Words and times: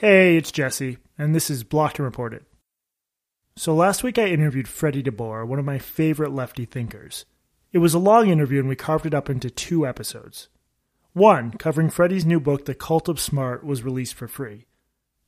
Hey, 0.00 0.38
it's 0.38 0.50
Jesse, 0.50 0.96
and 1.18 1.34
this 1.34 1.50
is 1.50 1.62
Blocked 1.62 1.98
and 1.98 2.06
Reported. 2.06 2.46
So 3.54 3.74
last 3.74 4.02
week 4.02 4.16
I 4.16 4.28
interviewed 4.28 4.66
Freddie 4.66 5.02
DeBoer, 5.02 5.46
one 5.46 5.58
of 5.58 5.66
my 5.66 5.78
favorite 5.78 6.32
lefty 6.32 6.64
thinkers. 6.64 7.26
It 7.70 7.80
was 7.80 7.92
a 7.92 7.98
long 7.98 8.30
interview 8.30 8.60
and 8.60 8.68
we 8.70 8.76
carved 8.76 9.04
it 9.04 9.12
up 9.12 9.28
into 9.28 9.50
two 9.50 9.86
episodes. 9.86 10.48
One, 11.12 11.50
covering 11.50 11.90
Freddie's 11.90 12.24
new 12.24 12.40
book, 12.40 12.64
The 12.64 12.74
Cult 12.74 13.10
of 13.10 13.20
Smart, 13.20 13.62
was 13.62 13.82
released 13.82 14.14
for 14.14 14.26
free. 14.26 14.64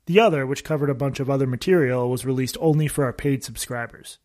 The 0.06 0.20
other, 0.20 0.46
which 0.46 0.64
covered 0.64 0.88
a 0.88 0.94
bunch 0.94 1.20
of 1.20 1.28
other 1.28 1.46
material, 1.46 2.08
was 2.08 2.24
released 2.24 2.56
only 2.58 2.88
for 2.88 3.04
our 3.04 3.12
paid 3.12 3.44
subscribers. 3.44 4.20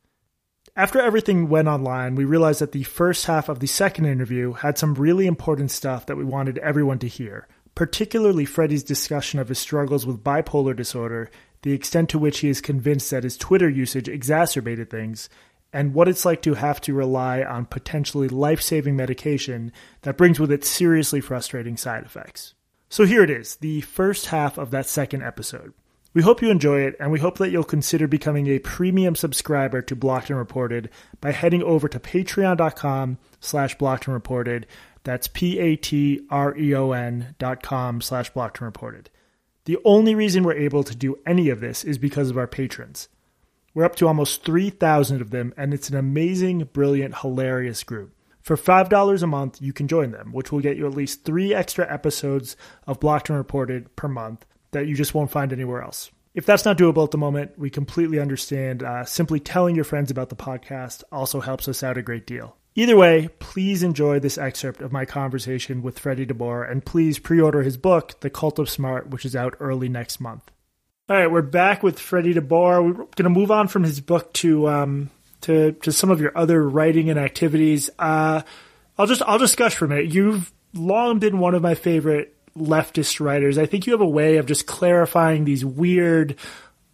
After 0.77 1.02
everything 1.02 1.50
went 1.50 1.68
online, 1.68 2.16
we 2.16 2.23
realized 2.23 2.61
that 2.61 2.71
the 2.71 2.84
first 2.84 3.25
half 3.25 3.50
of 3.50 3.59
the 3.59 3.68
second 3.68 4.05
interview 4.05 4.54
had 4.54 4.77
some 4.77 4.93
really 4.93 5.27
important 5.27 5.71
stuff 5.71 6.05
that 6.05 6.16
we 6.16 6.23
wanted 6.23 6.57
everyone 6.59 7.00
to 7.00 7.07
hear, 7.09 7.50
particularly 7.78 8.44
Freddie's 8.44 8.82
discussion 8.82 9.38
of 9.38 9.50
his 9.50 9.60
struggles 9.60 10.04
with 10.04 10.23
bipolar 10.23 10.75
disorder, 10.75 11.30
the 11.61 11.74
extent 11.74 12.10
to 12.10 12.18
which 12.18 12.39
he 12.39 12.50
is 12.50 12.60
convinced 12.60 13.11
that 13.11 13.24
his 13.24 13.38
Twitter 13.38 13.70
usage 13.70 14.10
exacerbated 14.10 14.89
things, 14.89 15.29
and 15.71 15.93
what 15.93 16.07
it's 16.07 16.25
like 16.25 16.42
to 16.42 16.56
have 16.56 16.82
to 16.82 16.96
rely 16.96 17.43
on 17.43 17.68
potentially 17.68 18.29
life 18.29 18.64
saving 18.64 18.96
medication 18.96 19.71
that 20.01 20.18
brings 20.18 20.39
with 20.39 20.51
it 20.51 20.65
seriously 20.65 21.21
frustrating 21.21 21.78
side 21.78 22.04
effects. 22.04 22.56
So 22.89 23.06
here 23.06 23.21
it 23.21 23.29
is, 23.29 23.57
the 23.57 23.82
first 23.82 24.25
half 24.25 24.57
of 24.57 24.71
that 24.71 24.87
second 24.87 25.21
episode. 25.21 25.71
We 26.15 26.23
hope 26.23 26.42
you 26.42 26.50
enjoy 26.50 26.79
it, 26.79 26.96
and 27.00 27.12
we 27.12 27.20
hope 27.20 27.37
that 27.37 27.51
you'll 27.51 27.64
consider 27.64 28.07
becoming 28.07 28.48
a 28.48 28.57
premium 28.57 29.15
subscriber 29.15 29.84
to 29.84 29.96
Blocked 29.96 30.32
and 30.32 30.39
Reported 30.39 30.89
by 31.21 31.32
heading 31.32 31.62
over 31.62 31.87
to 31.87 32.00
patreon.com 32.00 33.20
slash 33.39 33.78
blocked 33.78 34.08
and 34.08 34.16
reported. 34.16 34.66
That's 35.08 35.30
P-A-T-R-E-O-N 35.30 35.75
dot 37.39 37.64
com 37.64 38.02
slash 38.02 38.30
blocked 38.31 38.58
and 38.58 38.66
reported. 38.66 39.09
The 39.64 39.78
only 39.86 40.16
reason 40.16 40.44
we're 40.44 40.52
able 40.52 40.84
to 40.84 40.94
do 40.94 41.17
any 41.25 41.48
of 41.48 41.61
this 41.61 41.86
is 41.86 41.98
because 41.98 42.30
of 42.30 42.38
our 42.38 42.45
patrons. 42.45 43.08
We're 43.73 43.86
up 43.86 43.96
to 43.96 44.08
almost 44.09 44.44
3,000 44.44 45.22
of 45.22 45.30
them, 45.30 45.54
and 45.56 45.73
it's 45.73 45.88
an 45.88 45.96
amazing, 45.96 46.66
brilliant, 46.73 47.20
hilarious 47.20 47.86
group. 47.86 48.18
For 48.42 48.58
$5 48.58 49.23
a 49.23 49.28
month, 49.28 49.62
you 49.62 49.72
can 49.72 49.88
join 49.88 50.12
them, 50.12 50.34
which 50.34 50.52
will 50.52 50.59
get 50.59 50.76
you 50.76 50.86
at 50.86 50.94
least 50.94 51.24
three 51.24 51.53
extra 51.53 51.90
episodes 51.90 52.58
of 52.86 53.00
Blocked 53.00 53.30
and 53.30 53.38
Reported 53.38 53.96
per 53.96 54.09
month 54.09 54.46
that 54.72 54.88
you 54.88 54.96
just 54.96 55.14
won't 55.14 55.31
find 55.31 55.53
anywhere 55.53 55.84
else. 55.84 56.12
If 56.34 56.46
that's 56.46 56.66
not 56.66 56.78
doable 56.78 57.06
at 57.06 57.12
the 57.12 57.18
moment, 57.18 57.58
we 57.58 57.70
completely 57.70 58.20
understand. 58.20 58.84
Uh, 58.84 59.06
simply 59.06 59.40
telling 59.40 59.74
your 59.74 59.86
friends 59.86 60.12
about 60.12 60.28
the 60.28 60.36
podcast 60.36 61.06
also 61.14 61.40
helps 61.40 61.70
us 61.70 61.81
out 61.81 61.98
a 61.98 62.02
great 62.02 62.28
deal. 62.28 62.58
Either 62.78 62.95
way, 62.95 63.28
please 63.39 63.81
enjoy 63.81 64.20
this 64.20 64.38
excerpt 64.38 64.81
of 64.81 64.92
my 64.92 65.03
conversation 65.03 65.81
with 65.81 65.97
Freddie 65.97 66.28
DeBoer, 66.28 66.70
and 66.70 66.86
please 66.86 67.17
pre 67.17 67.42
order 67.42 67.64
his 67.64 67.75
book, 67.75 68.19
The 68.19 68.30
Cult 68.30 68.59
of 68.59 68.69
Smart, 68.69 69.09
which 69.09 69.25
is 69.25 69.36
out 69.36 69.56
early 69.59 69.89
next 69.89 70.19
month. 70.19 70.52
All 71.09 71.17
right, 71.17 71.31
we're 71.31 71.42
back 71.42 71.81
with 71.81 71.97
Freddie 71.97 72.36
DeBoer. 72.36 72.86
We're 72.86 72.94
going 72.94 73.23
to 73.23 73.30
move 73.30 73.50
on 73.50 73.67
from 73.67 73.81
his 73.81 74.00
book 74.00 74.31
to 74.34 74.69
um, 74.69 75.09
to 75.42 75.72
to 75.72 75.92
some 75.92 76.11
of 76.11 76.22
your 76.22 76.38
other 76.38 76.69
writing 76.69 77.09
and 77.09 77.17
activities. 77.17 77.89
Uh, 77.97 78.44
I'll 78.95 79.08
just 79.08 79.23
I'll 79.23 79.39
discuss 79.39 79.73
for 79.73 79.86
a 79.86 79.88
minute. 79.88 80.14
You've 80.14 80.53
long 80.75 81.17
been 81.17 81.39
one 81.39 81.56
of 81.56 81.64
my 81.64 81.73
favorite 81.73 82.36
leftist 82.56 83.19
writers. 83.19 83.58
I 83.58 83.66
think 83.66 83.88
you 83.88 83.94
have 83.94 84.02
a 84.02 84.08
way 84.08 84.38
of 84.38 84.45
just 84.45 84.67
clarifying 84.67 85.45
these 85.45 85.66
weird 85.66 86.36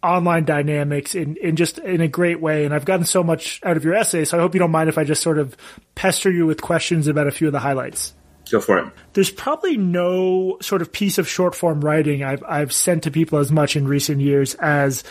online 0.04 0.44
dynamics 0.44 1.14
in, 1.14 1.36
in 1.36 1.56
just 1.56 1.78
in 1.78 2.00
a 2.00 2.08
great 2.08 2.40
way. 2.40 2.64
And 2.64 2.74
I've 2.74 2.84
gotten 2.84 3.06
so 3.06 3.24
much 3.24 3.60
out 3.64 3.76
of 3.76 3.84
your 3.84 3.94
essay, 3.94 4.24
so 4.24 4.38
I 4.38 4.40
hope 4.40 4.54
you 4.54 4.60
don't 4.60 4.70
mind 4.70 4.88
if 4.88 4.98
I 4.98 5.04
just 5.04 5.22
sort 5.22 5.38
of 5.38 5.56
pester 5.94 6.30
you 6.30 6.46
with 6.46 6.60
questions 6.60 7.08
about 7.08 7.26
a 7.26 7.30
few 7.30 7.46
of 7.46 7.52
the 7.52 7.58
highlights. 7.58 8.14
Go 8.50 8.60
for 8.60 8.78
it. 8.78 8.92
There's 9.14 9.30
probably 9.30 9.78
no 9.78 10.58
sort 10.60 10.82
of 10.82 10.92
piece 10.92 11.16
of 11.16 11.26
short 11.26 11.54
form 11.54 11.80
writing 11.80 12.22
I've 12.22 12.44
I've 12.46 12.72
sent 12.72 13.04
to 13.04 13.10
people 13.10 13.38
as 13.38 13.50
much 13.50 13.74
in 13.74 13.88
recent 13.88 14.20
years 14.20 14.54
as 14.56 15.02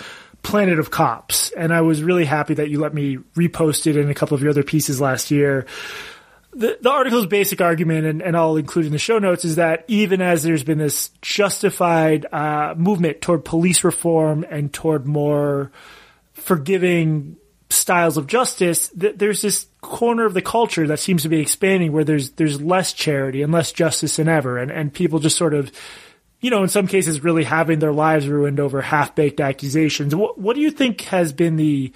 Planet 0.43 0.77
of 0.77 0.91
Cops, 0.91 1.49
and 1.51 1.73
I 1.73 1.81
was 1.81 2.03
really 2.03 2.25
happy 2.25 2.53
that 2.53 2.69
you 2.69 2.79
let 2.79 2.93
me 2.93 3.17
repost 3.35 3.87
it 3.87 3.97
in 3.97 4.09
a 4.09 4.13
couple 4.13 4.35
of 4.35 4.41
your 4.41 4.51
other 4.51 4.63
pieces 4.63 5.01
last 5.01 5.31
year. 5.31 5.65
The, 6.55 6.77
the 6.81 6.91
article's 6.91 7.25
basic 7.25 7.61
argument, 7.61 8.05
and, 8.05 8.21
and 8.21 8.37
I'll 8.37 8.57
include 8.57 8.85
in 8.85 8.91
the 8.91 8.99
show 8.99 9.17
notes, 9.17 9.43
is 9.43 9.55
that 9.55 9.85
even 9.87 10.21
as 10.21 10.43
there's 10.43 10.63
been 10.63 10.77
this 10.77 11.09
justified 11.21 12.27
uh, 12.31 12.75
movement 12.77 13.21
toward 13.21 13.43
police 13.43 13.83
reform 13.83 14.45
and 14.47 14.71
toward 14.71 15.07
more 15.07 15.71
forgiving 16.33 17.37
styles 17.71 18.17
of 18.17 18.27
justice, 18.27 18.89
th- 18.89 19.15
there's 19.17 19.41
this 19.41 19.65
corner 19.81 20.25
of 20.25 20.33
the 20.35 20.41
culture 20.41 20.87
that 20.87 20.99
seems 20.99 21.23
to 21.23 21.29
be 21.29 21.39
expanding 21.39 21.91
where 21.91 22.03
there's 22.03 22.31
there's 22.31 22.61
less 22.61 22.93
charity 22.93 23.41
and 23.41 23.51
less 23.51 23.71
justice 23.71 24.17
than 24.17 24.27
ever, 24.27 24.57
and 24.59 24.71
and 24.71 24.93
people 24.93 25.19
just 25.19 25.37
sort 25.37 25.53
of, 25.53 25.71
you 26.39 26.51
know, 26.51 26.61
in 26.61 26.69
some 26.69 26.87
cases, 26.87 27.23
really 27.23 27.43
having 27.43 27.79
their 27.79 27.91
lives 27.91 28.27
ruined 28.27 28.59
over 28.59 28.81
half 28.81 29.15
baked 29.15 29.41
accusations. 29.41 30.15
What 30.15 30.39
what 30.39 30.55
do 30.55 30.61
you 30.61 30.71
think 30.71 31.01
has 31.01 31.33
been 31.33 31.55
the 31.55 31.91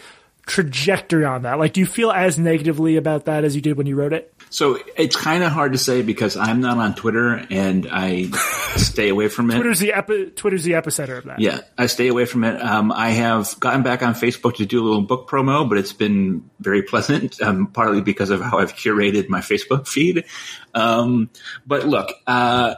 trajectory 0.47 1.25
on 1.25 1.43
that? 1.43 1.59
Like, 1.59 1.73
do 1.73 1.79
you 1.79 1.85
feel 1.85 2.11
as 2.11 2.39
negatively 2.39 2.95
about 2.95 3.25
that 3.25 3.43
as 3.43 3.55
you 3.55 3.61
did 3.61 3.77
when 3.77 3.85
you 3.85 3.95
wrote 3.95 4.13
it? 4.13 4.33
So 4.49 4.79
it's 4.95 5.15
kind 5.15 5.43
of 5.43 5.51
hard 5.51 5.73
to 5.73 5.77
say 5.77 6.01
because 6.01 6.37
I'm 6.37 6.61
not 6.61 6.77
on 6.77 6.95
Twitter 6.95 7.45
and 7.49 7.87
I 7.91 8.29
stay 8.77 9.09
away 9.09 9.27
from 9.27 9.51
it. 9.51 9.55
Twitter's 9.55 9.79
the 9.79 9.93
epi- 9.93 10.31
Twitter's 10.31 10.63
the 10.63 10.73
epicenter 10.73 11.17
of 11.17 11.25
that. 11.25 11.39
Yeah, 11.39 11.61
I 11.77 11.87
stay 11.87 12.07
away 12.07 12.25
from 12.25 12.43
it. 12.43 12.61
Um, 12.61 12.91
I 12.91 13.09
have 13.09 13.59
gotten 13.59 13.83
back 13.83 14.03
on 14.03 14.13
Facebook 14.13 14.55
to 14.57 14.65
do 14.65 14.81
a 14.81 14.85
little 14.85 15.01
book 15.01 15.29
promo, 15.29 15.67
but 15.67 15.77
it's 15.77 15.93
been 15.93 16.49
very 16.59 16.81
pleasant, 16.81 17.41
um, 17.41 17.67
partly 17.67 18.01
because 18.01 18.29
of 18.29 18.41
how 18.41 18.59
I've 18.59 18.73
curated 18.73 19.29
my 19.29 19.41
Facebook 19.41 19.87
feed. 19.87 20.25
Um, 20.73 21.29
but 21.65 21.85
look, 21.85 22.11
uh, 22.25 22.75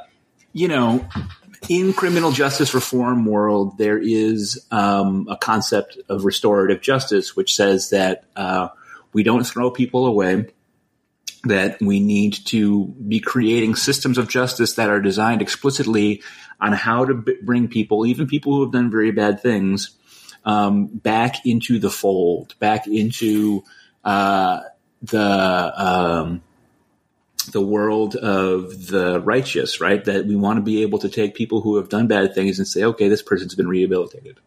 you 0.53 0.67
know, 0.67 1.07
in 1.67 1.93
criminal 1.93 2.31
justice 2.31 2.73
reform 2.73 3.25
world, 3.25 3.77
there 3.77 3.97
is 3.97 4.65
um, 4.71 5.27
a 5.29 5.37
concept 5.37 5.97
of 6.09 6.25
restorative 6.25 6.81
justice, 6.81 7.35
which 7.35 7.55
says 7.55 7.91
that 7.91 8.23
uh, 8.35 8.69
we 9.13 9.23
don't 9.23 9.45
throw 9.45 9.69
people 9.69 10.07
away 10.07 10.47
that 11.43 11.79
we 11.81 11.99
need 11.99 12.33
to 12.45 12.85
be 12.85 13.19
creating 13.19 13.75
systems 13.75 14.17
of 14.17 14.27
justice 14.27 14.75
that 14.75 14.89
are 14.89 14.99
designed 14.99 15.41
explicitly 15.41 16.21
on 16.59 16.73
how 16.73 17.05
to 17.05 17.13
b- 17.13 17.37
bring 17.41 17.67
people, 17.67 18.05
even 18.05 18.27
people 18.27 18.53
who 18.53 18.61
have 18.63 18.73
done 18.73 18.91
very 18.91 19.11
bad 19.11 19.41
things, 19.41 19.91
um, 20.45 20.87
back 20.87 21.45
into 21.45 21.79
the 21.79 21.89
fold, 21.89 22.55
back 22.59 22.87
into 22.87 23.63
uh, 24.03 24.61
the 25.01 25.73
um, 25.77 26.41
the 27.51 27.61
world 27.61 28.15
of 28.15 28.87
the 28.87 29.21
righteous. 29.21 29.79
Right? 29.79 30.03
That 30.03 30.25
we 30.25 30.35
want 30.35 30.57
to 30.57 30.63
be 30.63 30.81
able 30.81 30.99
to 30.99 31.09
take 31.09 31.35
people 31.35 31.61
who 31.61 31.77
have 31.77 31.89
done 31.89 32.07
bad 32.07 32.35
things 32.35 32.59
and 32.59 32.67
say, 32.67 32.83
okay, 32.83 33.07
this 33.07 33.21
person's 33.21 33.55
been 33.55 33.67
rehabilitated. 33.67 34.39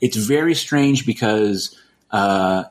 It's 0.00 0.16
very 0.16 0.54
strange 0.54 1.06
because 1.06 1.78
uh, 2.10 2.64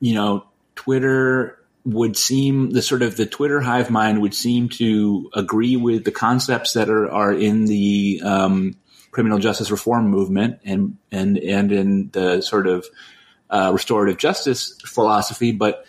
you 0.00 0.14
know 0.14 0.44
Twitter 0.74 1.57
would 1.88 2.16
seem 2.16 2.70
the 2.70 2.82
sort 2.82 3.02
of 3.02 3.16
the 3.16 3.24
Twitter 3.24 3.60
hive 3.60 3.90
mind 3.90 4.20
would 4.20 4.34
seem 4.34 4.68
to 4.68 5.30
agree 5.34 5.76
with 5.76 6.04
the 6.04 6.10
concepts 6.10 6.74
that 6.74 6.90
are, 6.90 7.10
are 7.10 7.32
in 7.32 7.64
the 7.64 8.20
um, 8.22 8.76
criminal 9.10 9.38
justice 9.38 9.70
reform 9.70 10.08
movement 10.08 10.60
and 10.64 10.98
and 11.10 11.38
and 11.38 11.72
in 11.72 12.10
the 12.12 12.42
sort 12.42 12.66
of 12.66 12.86
uh, 13.48 13.70
restorative 13.72 14.18
justice 14.18 14.78
philosophy, 14.84 15.52
but 15.52 15.86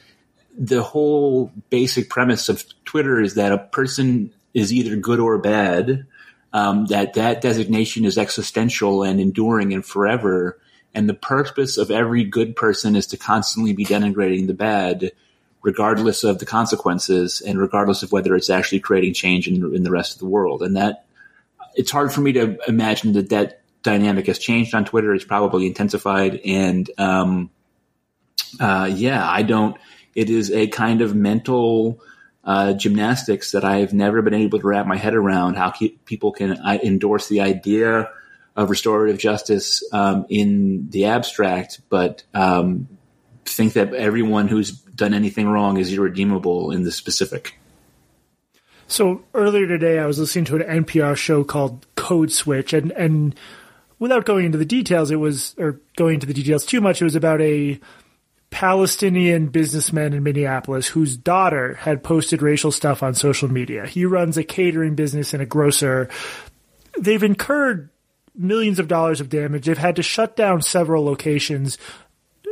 the 0.57 0.81
whole 0.81 1.51
basic 1.69 2.09
premise 2.09 2.47
of 2.47 2.63
Twitter 2.85 3.19
is 3.19 3.35
that 3.35 3.51
a 3.51 3.57
person 3.57 4.31
is 4.53 4.71
either 4.71 4.95
good 4.95 5.19
or 5.19 5.37
bad. 5.37 6.05
Um, 6.51 6.87
that 6.87 7.13
that 7.13 7.41
designation 7.41 8.05
is 8.05 8.17
existential 8.17 9.03
and 9.03 9.19
enduring 9.19 9.73
and 9.73 9.85
forever. 9.85 10.59
And 10.95 11.07
the 11.07 11.13
purpose 11.13 11.77
of 11.77 11.91
every 11.91 12.23
good 12.23 12.55
person 12.55 12.95
is 12.95 13.05
to 13.07 13.17
constantly 13.17 13.73
be 13.73 13.85
denigrating 13.85 14.47
the 14.47 14.55
bad 14.55 15.11
regardless 15.61 16.23
of 16.23 16.39
the 16.39 16.45
consequences 16.45 17.41
and 17.41 17.59
regardless 17.59 18.03
of 18.03 18.11
whether 18.11 18.35
it's 18.35 18.49
actually 18.49 18.79
creating 18.79 19.13
change 19.13 19.47
in, 19.47 19.55
in 19.75 19.83
the 19.83 19.91
rest 19.91 20.13
of 20.13 20.19
the 20.19 20.25
world. 20.25 20.61
And 20.61 20.75
that 20.77 21.05
it's 21.75 21.91
hard 21.91 22.11
for 22.11 22.21
me 22.21 22.33
to 22.33 22.57
imagine 22.67 23.13
that 23.13 23.29
that 23.29 23.61
dynamic 23.83 24.27
has 24.27 24.39
changed 24.39 24.73
on 24.73 24.85
Twitter. 24.85 25.13
It's 25.13 25.25
probably 25.25 25.67
intensified. 25.67 26.41
And, 26.45 26.89
um, 26.97 27.49
uh, 28.59 28.89
yeah, 28.93 29.29
I 29.29 29.43
don't, 29.43 29.77
it 30.15 30.29
is 30.29 30.51
a 30.51 30.67
kind 30.67 31.01
of 31.01 31.15
mental, 31.15 32.01
uh, 32.43 32.73
gymnastics 32.73 33.51
that 33.51 33.63
I've 33.63 33.93
never 33.93 34.21
been 34.21 34.33
able 34.33 34.59
to 34.59 34.67
wrap 34.67 34.87
my 34.87 34.97
head 34.97 35.13
around 35.13 35.55
how 35.55 35.71
people 36.05 36.31
can 36.31 36.53
uh, 36.53 36.79
endorse 36.83 37.27
the 37.27 37.41
idea 37.41 38.09
of 38.55 38.69
restorative 38.69 39.19
justice, 39.19 39.83
um, 39.93 40.25
in 40.29 40.89
the 40.89 41.05
abstract, 41.05 41.81
but, 41.89 42.23
um, 42.33 42.87
think 43.55 43.73
that 43.73 43.93
everyone 43.93 44.47
who's 44.47 44.71
done 44.71 45.13
anything 45.13 45.47
wrong 45.47 45.77
is 45.77 45.93
irredeemable 45.93 46.71
in 46.71 46.83
the 46.83 46.91
specific. 46.91 47.55
So 48.87 49.23
earlier 49.33 49.67
today, 49.67 49.99
I 49.99 50.05
was 50.05 50.17
listening 50.17 50.45
to 50.45 50.55
an 50.55 50.83
NPR 50.83 51.15
show 51.15 51.43
called 51.43 51.85
Code 51.95 52.31
Switch, 52.31 52.73
and 52.73 52.91
and 52.93 53.35
without 53.99 54.25
going 54.25 54.45
into 54.45 54.57
the 54.57 54.65
details, 54.65 55.11
it 55.11 55.17
was 55.17 55.55
or 55.59 55.79
going 55.95 56.15
into 56.15 56.25
the 56.25 56.33
details 56.33 56.65
too 56.65 56.81
much. 56.81 57.01
It 57.01 57.05
was 57.05 57.15
about 57.15 57.39
a 57.41 57.79
Palestinian 58.49 59.47
businessman 59.47 60.13
in 60.13 60.23
Minneapolis 60.23 60.87
whose 60.87 61.15
daughter 61.15 61.75
had 61.75 62.03
posted 62.03 62.41
racial 62.41 62.71
stuff 62.71 63.03
on 63.03 63.13
social 63.13 63.47
media. 63.47 63.85
He 63.85 64.05
runs 64.05 64.37
a 64.37 64.43
catering 64.43 64.95
business 64.95 65.33
and 65.33 65.43
a 65.43 65.45
grocer. 65.45 66.09
They've 66.99 67.21
incurred 67.21 67.89
millions 68.35 68.79
of 68.79 68.87
dollars 68.87 69.21
of 69.21 69.29
damage. 69.29 69.65
They've 69.65 69.77
had 69.77 69.97
to 69.97 70.03
shut 70.03 70.35
down 70.35 70.61
several 70.61 71.05
locations. 71.05 71.77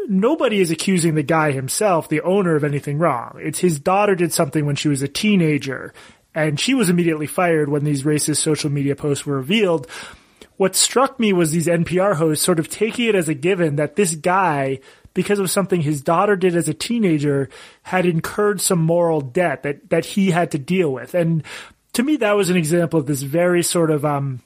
Nobody 0.10 0.62
is 0.62 0.72
accusing 0.72 1.16
the 1.16 1.24
guy 1.24 1.52
himself, 1.52 2.08
the 2.08 2.22
owner, 2.22 2.56
of 2.56 2.64
anything 2.64 2.98
wrong. 2.98 3.38
It's 3.42 3.60
his 3.60 3.80
daughter 3.80 4.16
did 4.16 4.32
something 4.32 4.66
when 4.66 4.78
she 4.78 4.88
was 4.88 5.02
a 5.02 5.08
teenager, 5.08 5.94
and 6.34 6.58
she 6.60 6.74
was 6.74 6.90
immediately 6.90 7.28
fired 7.28 7.68
when 7.68 7.84
these 7.84 8.04
racist 8.04 8.38
social 8.38 8.70
media 8.70 8.96
posts 8.96 9.26
were 9.26 9.36
revealed. 9.36 9.88
What 10.56 10.76
struck 10.76 11.20
me 11.20 11.34
was 11.34 11.52
these 11.52 11.68
NPR 11.68 12.16
hosts 12.16 12.46
sort 12.46 12.60
of 12.60 12.70
taking 12.70 13.10
it 13.10 13.16
as 13.16 13.28
a 13.28 13.34
given 13.34 13.76
that 13.76 13.96
this 13.98 14.16
guy, 14.16 14.80
because 15.14 15.40
of 15.40 15.52
something 15.52 15.82
his 15.82 16.02
daughter 16.02 16.36
did 16.36 16.56
as 16.56 16.70
a 16.70 16.74
teenager, 16.74 17.50
had 17.84 18.06
incurred 18.06 18.62
some 18.62 18.80
moral 18.80 19.20
debt 19.20 19.64
that, 19.64 19.90
that 19.90 20.06
he 20.06 20.32
had 20.32 20.52
to 20.52 20.58
deal 20.58 20.92
with. 20.92 21.14
And 21.14 21.44
to 21.94 22.04
me, 22.04 22.16
that 22.18 22.38
was 22.38 22.50
an 22.50 22.58
example 22.58 23.00
of 23.00 23.08
this 23.08 23.22
very 23.24 23.62
sort 23.62 23.92
of, 23.92 24.06
um, 24.06 24.42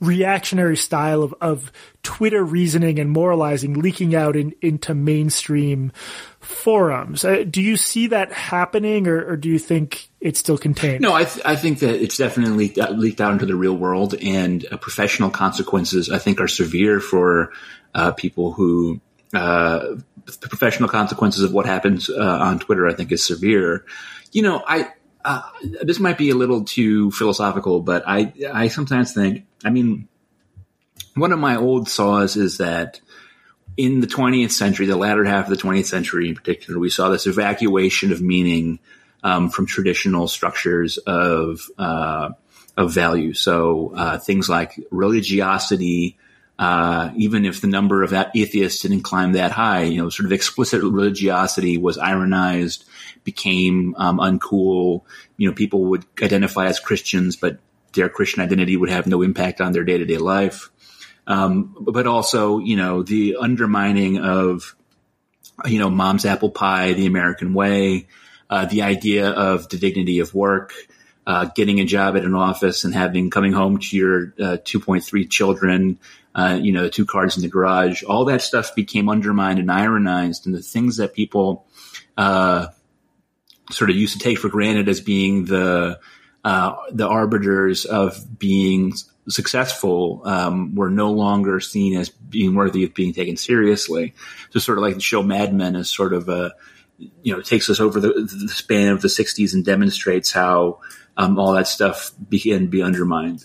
reactionary 0.00 0.76
style 0.76 1.22
of, 1.22 1.34
of 1.40 1.72
Twitter 2.02 2.44
reasoning 2.44 2.98
and 2.98 3.10
moralizing 3.10 3.74
leaking 3.74 4.14
out 4.14 4.36
in, 4.36 4.54
into 4.60 4.94
mainstream 4.94 5.92
forums. 6.40 7.24
Uh, 7.24 7.44
do 7.48 7.62
you 7.62 7.76
see 7.76 8.08
that 8.08 8.32
happening, 8.32 9.08
or, 9.08 9.32
or, 9.32 9.36
do 9.36 9.48
you 9.48 9.58
think 9.58 10.08
it's 10.20 10.38
still 10.38 10.58
contained? 10.58 11.00
No, 11.00 11.14
I, 11.14 11.24
th- 11.24 11.44
I 11.44 11.56
think 11.56 11.80
that 11.80 12.02
it's 12.02 12.16
definitely 12.16 12.56
leaked 12.56 12.78
out, 12.78 12.98
leaked 12.98 13.20
out 13.20 13.32
into 13.32 13.46
the 13.46 13.56
real 13.56 13.76
world, 13.76 14.14
and 14.14 14.64
uh, 14.70 14.76
professional 14.76 15.30
consequences 15.30 16.10
I 16.10 16.18
think 16.18 16.40
are 16.40 16.48
severe 16.48 17.00
for 17.00 17.52
uh, 17.94 18.12
people 18.12 18.52
who. 18.52 19.00
Uh, 19.34 19.96
the 20.40 20.48
professional 20.48 20.88
consequences 20.88 21.44
of 21.44 21.52
what 21.52 21.66
happens 21.66 22.10
uh, 22.10 22.38
on 22.40 22.58
Twitter, 22.58 22.86
I 22.86 22.94
think, 22.94 23.12
is 23.12 23.24
severe. 23.24 23.84
You 24.32 24.42
know, 24.42 24.62
I 24.66 24.88
uh, 25.26 25.42
this 25.82 25.98
might 25.98 26.16
be 26.16 26.30
a 26.30 26.36
little 26.36 26.64
too 26.64 27.10
philosophical, 27.10 27.80
but 27.80 28.04
I 28.06 28.32
I 28.52 28.68
sometimes 28.68 29.12
think 29.12 29.44
I 29.64 29.70
mean, 29.70 30.06
one 31.14 31.32
of 31.32 31.40
my 31.40 31.56
old 31.56 31.88
saws 31.88 32.36
is 32.36 32.58
that 32.58 33.00
in 33.76 34.00
the 34.00 34.06
20th 34.06 34.52
century, 34.52 34.86
the 34.86 34.96
latter 34.96 35.24
half 35.24 35.50
of 35.50 35.50
the 35.50 35.62
20th 35.62 35.86
century 35.86 36.28
in 36.28 36.36
particular, 36.36 36.78
we 36.78 36.90
saw 36.90 37.08
this 37.08 37.26
evacuation 37.26 38.12
of 38.12 38.22
meaning 38.22 38.78
um, 39.24 39.50
from 39.50 39.66
traditional 39.66 40.28
structures 40.28 40.96
of 40.98 41.60
uh, 41.76 42.30
of 42.76 42.94
value. 42.94 43.34
So 43.34 43.92
uh, 43.96 44.18
things 44.18 44.48
like 44.48 44.80
religiosity, 44.92 46.16
uh, 46.58 47.10
even 47.16 47.44
if 47.44 47.60
the 47.60 47.66
number 47.66 48.02
of 48.02 48.14
atheists 48.34 48.82
didn't 48.82 49.02
climb 49.02 49.32
that 49.32 49.52
high, 49.52 49.82
you 49.82 50.02
know, 50.02 50.08
sort 50.08 50.26
of 50.26 50.32
explicit 50.32 50.82
religiosity 50.82 51.76
was 51.76 51.98
ironized, 51.98 52.84
became 53.24 53.94
um, 53.98 54.18
uncool. 54.18 55.02
You 55.36 55.48
know, 55.48 55.54
people 55.54 55.84
would 55.86 56.04
identify 56.22 56.66
as 56.66 56.80
Christians, 56.80 57.36
but 57.36 57.58
their 57.92 58.08
Christian 58.08 58.42
identity 58.42 58.76
would 58.76 58.90
have 58.90 59.06
no 59.06 59.22
impact 59.22 59.60
on 59.60 59.72
their 59.72 59.84
day 59.84 59.98
to 59.98 60.06
day 60.06 60.18
life. 60.18 60.70
Um, 61.26 61.76
but 61.80 62.06
also, 62.06 62.58
you 62.58 62.76
know, 62.76 63.02
the 63.02 63.36
undermining 63.38 64.18
of, 64.18 64.76
you 65.66 65.78
know, 65.78 65.90
mom's 65.90 66.24
apple 66.24 66.50
pie, 66.50 66.92
the 66.92 67.06
American 67.06 67.52
way, 67.52 68.06
uh, 68.48 68.66
the 68.66 68.82
idea 68.82 69.30
of 69.30 69.68
the 69.68 69.76
dignity 69.76 70.20
of 70.20 70.34
work, 70.34 70.72
uh, 71.26 71.46
getting 71.46 71.80
a 71.80 71.84
job 71.84 72.16
at 72.16 72.24
an 72.24 72.34
office 72.34 72.84
and 72.84 72.94
having 72.94 73.30
coming 73.30 73.52
home 73.52 73.78
to 73.78 73.96
your 73.96 74.34
uh, 74.38 74.56
2.3 74.62 75.28
children, 75.28 75.98
uh, 76.36 76.58
you 76.60 76.70
know, 76.70 76.88
two 76.88 77.06
cars 77.06 77.36
in 77.36 77.42
the 77.42 77.48
garage, 77.48 78.02
all 78.02 78.26
that 78.26 78.42
stuff 78.42 78.74
became 78.74 79.08
undermined 79.08 79.58
and 79.58 79.72
ironized, 79.72 80.46
and 80.46 80.54
the 80.54 80.60
things 80.62 80.98
that 80.98 81.14
people 81.14 81.66
uh, 82.18 82.66
sort 83.70 83.88
of 83.88 83.96
used 83.96 84.12
to 84.12 84.18
take 84.18 84.38
for 84.38 84.50
granted 84.50 84.88
as 84.88 85.00
being 85.00 85.46
the 85.46 85.98
uh, 86.44 86.76
the 86.92 87.08
arbiters 87.08 87.86
of 87.86 88.38
being 88.38 88.92
successful 89.28 90.22
um, 90.24 90.74
were 90.74 90.90
no 90.90 91.10
longer 91.10 91.58
seen 91.58 91.96
as 91.96 92.10
being 92.10 92.54
worthy 92.54 92.84
of 92.84 92.94
being 92.94 93.12
taken 93.12 93.36
seriously. 93.36 94.14
So 94.50 94.60
sort 94.60 94.78
of 94.78 94.82
like 94.82 94.94
the 94.94 95.00
show 95.00 95.22
Mad 95.22 95.52
Men 95.52 95.74
is 95.74 95.90
sort 95.90 96.12
of 96.12 96.28
a, 96.28 96.54
you 96.98 97.34
know, 97.34 97.40
takes 97.40 97.68
us 97.68 97.80
over 97.80 97.98
the, 97.98 98.12
the 98.12 98.48
span 98.48 98.88
of 98.88 99.02
the 99.02 99.08
60s 99.08 99.54
and 99.54 99.64
demonstrates 99.64 100.30
how 100.30 100.80
um, 101.16 101.38
all 101.38 101.54
that 101.54 101.66
stuff 101.66 102.12
began 102.28 102.60
to 102.60 102.66
be 102.68 102.82
undermined. 102.82 103.44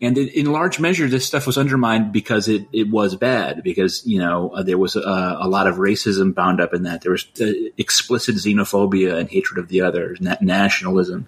And 0.00 0.16
in, 0.16 0.46
large 0.46 0.78
measure, 0.78 1.08
this 1.08 1.26
stuff 1.26 1.44
was 1.44 1.58
undermined 1.58 2.12
because 2.12 2.46
it, 2.46 2.68
it 2.72 2.88
was 2.88 3.16
bad, 3.16 3.64
because, 3.64 4.06
you 4.06 4.20
know, 4.20 4.50
uh, 4.50 4.62
there 4.62 4.78
was 4.78 4.94
a, 4.94 5.00
a, 5.00 5.48
lot 5.48 5.66
of 5.66 5.76
racism 5.76 6.32
bound 6.32 6.60
up 6.60 6.72
in 6.72 6.84
that. 6.84 7.00
There 7.00 7.10
was 7.10 7.26
uh, 7.40 7.50
explicit 7.76 8.36
xenophobia 8.36 9.18
and 9.18 9.28
hatred 9.28 9.58
of 9.58 9.68
the 9.68 9.80
other, 9.80 10.16
na- 10.20 10.36
nationalism. 10.40 11.26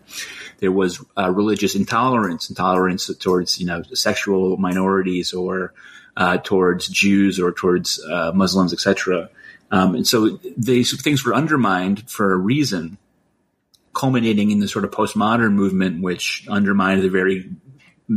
There 0.59 0.71
was 0.71 1.05
uh, 1.19 1.33
religious 1.33 1.75
intolerance, 1.75 2.49
intolerance 2.49 3.11
towards 3.19 3.59
you 3.59 3.67
know 3.67 3.83
sexual 3.95 4.57
minorities 4.57 5.33
or 5.33 5.73
uh, 6.17 6.39
towards 6.39 6.87
Jews 6.87 7.41
or 7.41 7.51
towards 7.51 8.01
uh, 8.05 8.31
Muslims, 8.35 8.73
etc. 8.73 9.31
Um, 9.73 9.97
and 9.97 10.07
so 10.07 10.39
these 10.57 11.01
things 11.03 11.25
were 11.25 11.35
undermined 11.35 12.09
for 12.09 12.33
a 12.33 12.37
reason, 12.37 12.99
culminating 13.95 14.53
in 14.53 14.61
the 14.61 14.69
sort 14.69 14.85
of 14.85 14.93
postmodern 14.93 15.55
movement, 15.55 16.03
which 16.03 16.47
undermined 16.49 17.03
the 17.03 17.09
very 17.09 17.51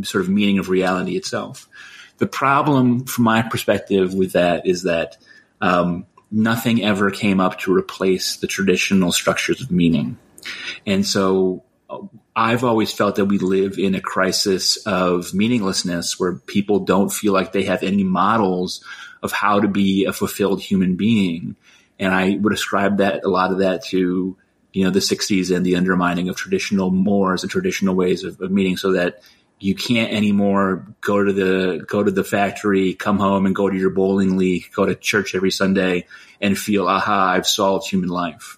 sort 0.04 0.24
of 0.24 0.30
meaning 0.30 0.60
of 0.60 0.70
reality 0.70 1.16
itself. 1.16 1.68
The 2.18 2.28
problem, 2.28 3.06
from 3.06 3.26
my 3.26 3.42
perspective, 3.42 4.14
with 4.14 4.34
that 4.34 4.66
is 4.66 4.84
that 4.84 5.18
um, 5.62 6.06
nothing 6.32 6.84
ever 6.84 7.12
came 7.12 7.40
up 7.40 7.60
to 7.60 7.76
replace 7.76 8.38
the 8.38 8.48
traditional 8.48 9.12
structures 9.12 9.62
of 9.62 9.72
meaning. 9.72 10.18
And 10.86 11.06
so 11.06 11.64
I've 12.36 12.64
always 12.64 12.92
felt 12.92 13.16
that 13.16 13.26
we 13.26 13.38
live 13.38 13.78
in 13.78 13.96
a 13.96 14.02
crisis 14.02 14.78
of 14.86 15.34
meaninglessness 15.34 16.20
where 16.20 16.36
people 16.36 16.80
don't 16.80 17.10
feel 17.12 17.34
like 17.34 17.52
they 17.52 17.64
have 17.64 17.84
any 17.84 18.04
models 18.04 18.84
of 19.22 19.32
how 19.32 19.60
to 19.60 19.68
be 19.68 20.06
a 20.06 20.14
fulfilled 20.14 20.62
human 20.62 20.96
being. 20.96 21.56
And 22.00 22.14
I 22.14 22.38
would 22.38 22.54
ascribe 22.54 22.98
that 22.98 23.24
a 23.24 23.30
lot 23.30 23.52
of 23.52 23.60
that 23.60 23.86
to, 23.86 24.36
you 24.74 24.84
know, 24.84 24.90
the 24.90 25.00
60s 25.00 25.56
and 25.56 25.66
the 25.66 25.76
undermining 25.76 26.28
of 26.28 26.36
traditional 26.36 26.90
mores 26.90 27.44
and 27.44 27.52
traditional 27.52 27.96
ways 27.96 28.24
of, 28.24 28.42
of 28.42 28.52
meeting 28.52 28.78
so 28.78 28.94
that 28.94 29.22
you 29.64 29.76
can't 29.76 30.12
anymore 30.12 30.86
go 31.00 31.24
to 31.24 31.32
the 31.32 31.86
go 31.88 32.04
to 32.04 32.12
the 32.12 32.26
factory, 32.26 32.94
come 32.94 33.18
home 33.18 33.46
and 33.46 33.56
go 33.56 33.70
to 33.70 33.78
your 33.78 33.92
bowling 33.92 34.36
league, 34.36 34.66
go 34.76 34.86
to 34.86 34.94
church 34.94 35.36
every 35.36 35.52
Sunday 35.52 36.06
and 36.42 36.58
feel, 36.58 36.86
aha, 36.86 37.32
I've 37.32 37.48
solved 37.48 37.88
human 37.88 38.10
life. 38.10 38.58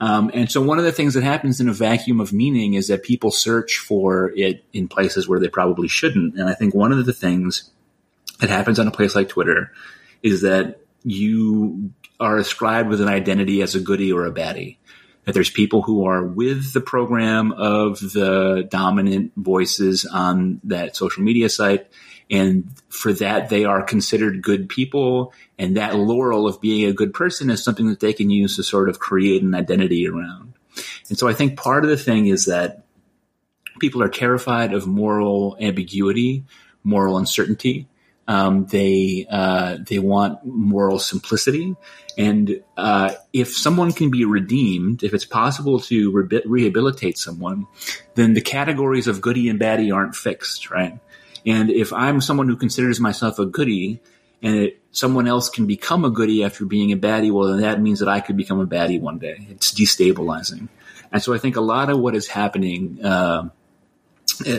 Um, 0.00 0.32
and 0.34 0.50
so 0.50 0.60
one 0.60 0.78
of 0.78 0.84
the 0.84 0.90
things 0.90 1.14
that 1.14 1.22
happens 1.22 1.60
in 1.60 1.68
a 1.68 1.72
vacuum 1.72 2.18
of 2.18 2.32
meaning 2.32 2.74
is 2.74 2.88
that 2.88 3.04
people 3.04 3.30
search 3.30 3.78
for 3.78 4.32
it 4.34 4.64
in 4.72 4.88
places 4.88 5.28
where 5.28 5.38
they 5.38 5.48
probably 5.48 5.86
shouldn't. 5.86 6.34
And 6.34 6.48
I 6.48 6.54
think 6.54 6.74
one 6.74 6.90
of 6.90 7.06
the 7.06 7.12
things 7.12 7.70
that 8.40 8.50
happens 8.50 8.80
on 8.80 8.88
a 8.88 8.90
place 8.90 9.14
like 9.14 9.28
Twitter 9.28 9.72
is 10.20 10.42
that 10.42 10.80
you 11.04 11.92
are 12.18 12.38
ascribed 12.38 12.88
with 12.88 13.00
an 13.00 13.08
identity 13.08 13.62
as 13.62 13.76
a 13.76 13.80
goody 13.80 14.12
or 14.12 14.26
a 14.26 14.32
baddie. 14.32 14.78
That 15.24 15.32
there's 15.32 15.50
people 15.50 15.82
who 15.82 16.06
are 16.06 16.22
with 16.22 16.72
the 16.72 16.80
program 16.80 17.52
of 17.52 17.98
the 17.98 18.66
dominant 18.70 19.32
voices 19.36 20.04
on 20.04 20.60
that 20.64 20.96
social 20.96 21.22
media 21.22 21.48
site 21.48 21.88
and 22.30 22.70
for 22.88 23.12
that, 23.14 23.48
they 23.48 23.64
are 23.64 23.82
considered 23.82 24.42
good 24.42 24.68
people. 24.68 25.32
And 25.58 25.76
that 25.76 25.96
laurel 25.96 26.46
of 26.46 26.60
being 26.60 26.88
a 26.88 26.92
good 26.92 27.12
person 27.12 27.50
is 27.50 27.62
something 27.62 27.88
that 27.88 28.00
they 28.00 28.12
can 28.12 28.30
use 28.30 28.56
to 28.56 28.62
sort 28.62 28.88
of 28.88 28.98
create 28.98 29.42
an 29.42 29.54
identity 29.54 30.08
around. 30.08 30.54
And 31.08 31.18
so 31.18 31.28
I 31.28 31.34
think 31.34 31.56
part 31.56 31.84
of 31.84 31.90
the 31.90 31.96
thing 31.96 32.26
is 32.26 32.46
that 32.46 32.84
people 33.78 34.02
are 34.02 34.08
terrified 34.08 34.72
of 34.72 34.86
moral 34.86 35.56
ambiguity, 35.60 36.44
moral 36.82 37.18
uncertainty. 37.18 37.88
Um, 38.26 38.66
they 38.66 39.26
uh, 39.30 39.78
they 39.86 39.98
want 39.98 40.44
moral 40.44 40.98
simplicity, 40.98 41.76
and 42.16 42.62
uh, 42.76 43.14
if 43.32 43.54
someone 43.54 43.92
can 43.92 44.10
be 44.10 44.24
redeemed, 44.24 45.02
if 45.02 45.12
it's 45.12 45.26
possible 45.26 45.80
to 45.80 46.10
re- 46.10 46.42
rehabilitate 46.46 47.18
someone, 47.18 47.66
then 48.14 48.34
the 48.34 48.40
categories 48.40 49.06
of 49.06 49.20
goody 49.20 49.48
and 49.48 49.60
baddie 49.60 49.94
aren't 49.94 50.14
fixed, 50.14 50.70
right? 50.70 50.98
And 51.46 51.70
if 51.70 51.92
I'm 51.92 52.20
someone 52.20 52.48
who 52.48 52.56
considers 52.56 53.00
myself 53.00 53.38
a 53.38 53.46
goody 53.46 54.00
and 54.42 54.56
it, 54.56 54.80
someone 54.92 55.26
else 55.26 55.48
can 55.48 55.66
become 55.66 56.04
a 56.04 56.10
goody 56.10 56.44
after 56.44 56.64
being 56.64 56.92
a 56.92 56.96
baddie, 56.96 57.32
well, 57.32 57.48
then 57.48 57.60
that 57.60 57.80
means 57.80 57.98
that 57.98 58.08
I 58.08 58.20
could 58.20 58.36
become 58.36 58.60
a 58.60 58.66
baddie 58.66 59.00
one 59.00 59.18
day. 59.18 59.46
It's 59.50 59.72
destabilizing. 59.72 60.68
And 61.12 61.22
so 61.22 61.34
I 61.34 61.38
think 61.38 61.56
a 61.56 61.60
lot 61.60 61.90
of 61.90 61.98
what 61.98 62.14
is 62.14 62.26
happening, 62.26 63.04
uh, 63.04 63.48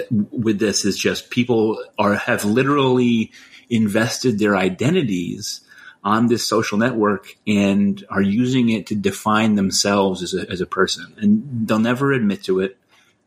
with 0.09 0.59
this 0.59 0.85
is 0.85 0.97
just 0.97 1.29
people 1.29 1.83
are, 1.97 2.15
have 2.15 2.45
literally 2.45 3.31
invested 3.69 4.39
their 4.39 4.55
identities 4.55 5.61
on 6.03 6.27
this 6.27 6.47
social 6.47 6.77
network 6.77 7.35
and 7.47 8.05
are 8.09 8.21
using 8.21 8.69
it 8.69 8.87
to 8.87 8.95
define 8.95 9.55
themselves 9.55 10.21
as 10.21 10.35
a, 10.35 10.49
as 10.51 10.61
a 10.61 10.65
person. 10.67 11.13
And 11.17 11.67
they'll 11.67 11.79
never 11.79 12.11
admit 12.11 12.43
to 12.43 12.59
it. 12.59 12.77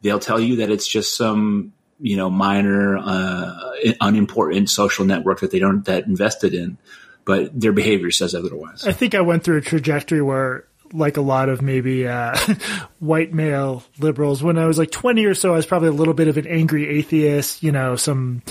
They'll 0.02 0.20
tell 0.20 0.38
you 0.38 0.56
that 0.56 0.70
it's 0.70 0.86
just 0.86 1.16
some 1.16 1.72
you 2.00 2.16
know 2.16 2.30
minor 2.30 2.96
uh, 2.96 3.72
unimportant 4.00 4.70
social 4.70 5.04
network 5.04 5.40
that 5.40 5.50
they 5.50 5.58
don't 5.58 5.84
that 5.86 6.06
invested 6.06 6.54
in 6.54 6.78
but 7.24 7.58
their 7.58 7.72
behavior 7.72 8.12
says 8.12 8.36
otherwise 8.36 8.86
i 8.86 8.92
think 8.92 9.16
i 9.16 9.20
went 9.20 9.42
through 9.42 9.56
a 9.56 9.60
trajectory 9.60 10.22
where 10.22 10.67
like 10.92 11.16
a 11.16 11.22
lot 11.22 11.48
of 11.48 11.62
maybe 11.62 12.06
uh, 12.06 12.36
white 12.98 13.32
male 13.32 13.82
liberals 13.98 14.42
when 14.42 14.58
i 14.58 14.66
was 14.66 14.78
like 14.78 14.90
20 14.90 15.24
or 15.24 15.34
so 15.34 15.52
i 15.52 15.56
was 15.56 15.66
probably 15.66 15.88
a 15.88 15.92
little 15.92 16.14
bit 16.14 16.28
of 16.28 16.36
an 16.36 16.46
angry 16.46 16.88
atheist 16.88 17.62
you 17.62 17.72
know 17.72 17.96
some 17.96 18.42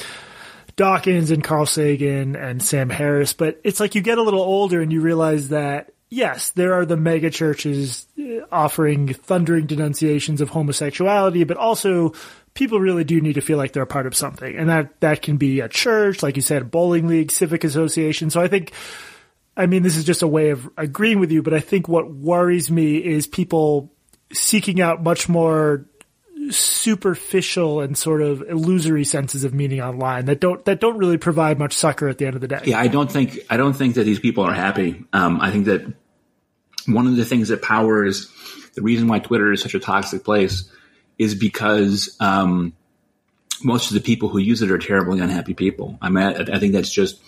Dawkins 0.75 1.31
and 1.31 1.43
Carl 1.43 1.65
Sagan 1.65 2.35
and 2.35 2.61
Sam 2.61 2.91
Harris, 2.91 3.33
but 3.33 3.59
it's 3.63 3.79
like 3.79 3.95
you 3.95 4.01
get 4.01 4.19
a 4.19 4.21
little 4.21 4.43
older 4.43 4.79
and 4.79 4.93
you 4.93 5.01
realize 5.01 5.49
that 5.49 5.91
yes, 6.09 6.51
there 6.51 6.73
are 6.73 6.85
the 6.85 6.97
mega 6.97 7.29
churches 7.29 8.07
uh, 8.19 8.45
offering 8.51 9.13
thundering 9.13 9.65
denunciations 9.65 10.41
of 10.41 10.49
homosexuality, 10.49 11.43
but 11.43 11.57
also 11.57 12.13
people 12.53 12.79
really 12.79 13.03
do 13.03 13.21
need 13.21 13.33
to 13.33 13.41
feel 13.41 13.57
like 13.57 13.73
they're 13.73 13.83
a 13.83 13.87
part 13.87 14.07
of 14.07 14.15
something. 14.15 14.55
And 14.55 14.69
that, 14.69 14.99
that 15.01 15.21
can 15.21 15.37
be 15.37 15.59
a 15.59 15.69
church, 15.69 16.23
like 16.23 16.35
you 16.35 16.41
said, 16.41 16.61
a 16.61 16.65
bowling 16.65 17.07
league, 17.07 17.31
civic 17.31 17.63
association. 17.63 18.29
So 18.29 18.41
I 18.41 18.47
think, 18.47 18.71
I 19.57 19.65
mean, 19.65 19.83
this 19.83 19.97
is 19.97 20.03
just 20.03 20.21
a 20.21 20.27
way 20.27 20.51
of 20.51 20.69
agreeing 20.77 21.19
with 21.19 21.31
you, 21.31 21.41
but 21.41 21.53
I 21.53 21.59
think 21.59 21.87
what 21.87 22.13
worries 22.13 22.69
me 22.69 22.97
is 22.97 23.25
people 23.25 23.91
seeking 24.31 24.79
out 24.79 25.03
much 25.03 25.27
more 25.27 25.85
superficial 26.51 27.81
and 27.81 27.97
sort 27.97 28.21
of 28.21 28.41
illusory 28.43 29.03
senses 29.03 29.43
of 29.43 29.53
meaning 29.53 29.81
online 29.81 30.25
that 30.25 30.39
don't 30.39 30.63
that 30.65 30.79
don't 30.79 30.97
really 30.97 31.17
provide 31.17 31.57
much 31.57 31.73
succor 31.73 32.07
at 32.07 32.19
the 32.19 32.27
end 32.27 32.35
of 32.35 32.41
the 32.41 32.47
day. 32.47 32.61
Yeah, 32.65 32.79
I 32.79 32.87
don't 32.87 33.11
think 33.11 33.39
I 33.49 33.57
don't 33.57 33.73
think 33.73 33.95
that 33.95 34.03
these 34.03 34.19
people 34.19 34.43
are 34.43 34.53
happy. 34.53 35.03
Um, 35.11 35.41
I 35.41 35.51
think 35.51 35.65
that 35.65 35.81
one 36.85 37.07
of 37.07 37.15
the 37.15 37.25
things 37.25 37.49
that 37.49 37.61
powers 37.61 38.31
the 38.75 38.83
reason 38.83 39.07
why 39.07 39.19
Twitter 39.19 39.51
is 39.51 39.61
such 39.61 39.73
a 39.73 39.79
toxic 39.79 40.23
place 40.23 40.69
is 41.17 41.33
because 41.33 42.15
um, 42.19 42.73
most 43.63 43.89
of 43.89 43.95
the 43.95 44.01
people 44.01 44.29
who 44.29 44.37
use 44.37 44.61
it 44.61 44.69
are 44.69 44.77
terribly 44.77 45.19
unhappy 45.19 45.55
people. 45.55 45.97
I 45.99 46.09
mean, 46.09 46.23
I, 46.23 46.55
I 46.55 46.59
think 46.59 46.73
that's 46.73 46.91
just 46.91 47.19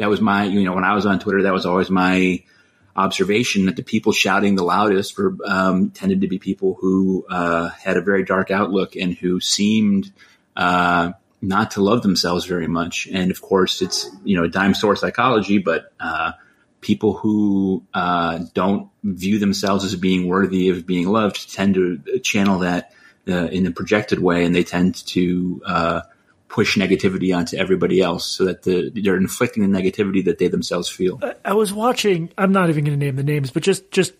that 0.00 0.08
was 0.08 0.20
my 0.20 0.44
you 0.44 0.64
know 0.64 0.74
when 0.74 0.84
I 0.84 0.94
was 0.94 1.06
on 1.06 1.20
Twitter 1.20 1.42
that 1.42 1.52
was 1.52 1.66
always 1.66 1.90
my 1.90 2.42
observation 2.96 3.66
that 3.66 3.76
the 3.76 3.82
people 3.82 4.12
shouting 4.12 4.56
the 4.56 4.64
loudest 4.64 5.16
were 5.16 5.36
um, 5.44 5.90
tended 5.90 6.22
to 6.22 6.26
be 6.26 6.38
people 6.38 6.76
who 6.80 7.24
uh, 7.30 7.68
had 7.68 7.96
a 7.96 8.00
very 8.00 8.24
dark 8.24 8.50
outlook 8.50 8.96
and 8.96 9.14
who 9.14 9.40
seemed 9.40 10.10
uh, 10.56 11.12
not 11.40 11.72
to 11.72 11.82
love 11.82 12.02
themselves 12.02 12.46
very 12.46 12.66
much. 12.66 13.08
And 13.12 13.30
of 13.30 13.40
course, 13.40 13.82
it's 13.82 14.10
you 14.24 14.36
know 14.36 14.48
dime 14.48 14.74
store 14.74 14.96
psychology, 14.96 15.58
but 15.58 15.92
uh, 16.00 16.32
people 16.80 17.12
who 17.12 17.84
uh, 17.92 18.40
don't 18.54 18.90
view 19.04 19.38
themselves 19.38 19.84
as 19.84 19.94
being 19.96 20.28
worthy 20.28 20.70
of 20.70 20.86
being 20.86 21.08
loved 21.08 21.54
tend 21.54 21.74
to 21.74 22.20
channel 22.20 22.60
that 22.60 22.92
uh, 23.28 23.46
in 23.46 23.66
a 23.66 23.70
projected 23.70 24.18
way, 24.18 24.46
and 24.46 24.54
they 24.54 24.64
tend 24.64 24.94
to 25.08 25.62
uh, 25.66 26.00
push 26.50 26.76
negativity 26.76 27.34
onto 27.34 27.56
everybody 27.56 28.00
else 28.00 28.26
so 28.26 28.44
that 28.44 28.64
the, 28.64 28.90
they're 28.90 29.16
inflicting 29.16 29.70
the 29.70 29.78
negativity 29.78 30.24
that 30.24 30.38
they 30.38 30.48
themselves 30.48 30.88
feel. 30.88 31.20
I 31.44 31.54
was 31.54 31.72
watching, 31.72 32.30
I'm 32.36 32.50
not 32.50 32.68
even 32.68 32.84
going 32.84 32.98
to 32.98 33.04
name 33.04 33.14
the 33.14 33.22
names, 33.22 33.52
but 33.52 33.62
just, 33.62 33.90
just 33.92 34.12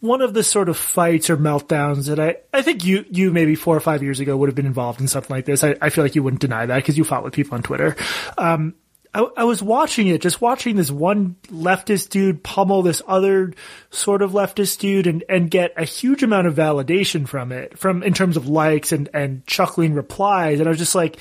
one 0.00 0.22
of 0.22 0.32
the 0.32 0.44
sort 0.44 0.68
of 0.68 0.76
fights 0.76 1.28
or 1.28 1.36
meltdowns 1.36 2.06
that 2.06 2.20
I, 2.20 2.36
I 2.56 2.62
think 2.62 2.84
you, 2.84 3.04
you 3.10 3.32
maybe 3.32 3.56
four 3.56 3.76
or 3.76 3.80
five 3.80 4.00
years 4.02 4.20
ago 4.20 4.36
would 4.36 4.48
have 4.48 4.54
been 4.54 4.66
involved 4.66 5.00
in 5.00 5.08
something 5.08 5.34
like 5.34 5.44
this. 5.44 5.64
I, 5.64 5.74
I 5.82 5.90
feel 5.90 6.04
like 6.04 6.14
you 6.14 6.22
wouldn't 6.22 6.40
deny 6.40 6.64
that 6.64 6.76
because 6.76 6.96
you 6.96 7.02
fought 7.02 7.24
with 7.24 7.32
people 7.32 7.56
on 7.56 7.62
Twitter. 7.62 7.96
Um, 8.38 8.74
I, 9.12 9.26
I, 9.38 9.44
was 9.44 9.60
watching 9.60 10.06
it, 10.06 10.22
just 10.22 10.40
watching 10.40 10.76
this 10.76 10.90
one 10.90 11.36
leftist 11.48 12.10
dude 12.10 12.44
pummel 12.44 12.82
this 12.82 13.02
other 13.08 13.52
sort 13.90 14.22
of 14.22 14.30
leftist 14.30 14.78
dude 14.78 15.06
and, 15.08 15.24
and 15.28 15.50
get 15.50 15.72
a 15.76 15.84
huge 15.84 16.22
amount 16.22 16.46
of 16.46 16.54
validation 16.54 17.26
from 17.26 17.50
it, 17.50 17.76
from 17.76 18.04
in 18.04 18.14
terms 18.14 18.36
of 18.36 18.48
likes 18.48 18.92
and, 18.92 19.10
and 19.12 19.44
chuckling 19.46 19.94
replies. 19.94 20.60
And 20.60 20.68
I 20.68 20.70
was 20.70 20.78
just 20.78 20.94
like, 20.94 21.18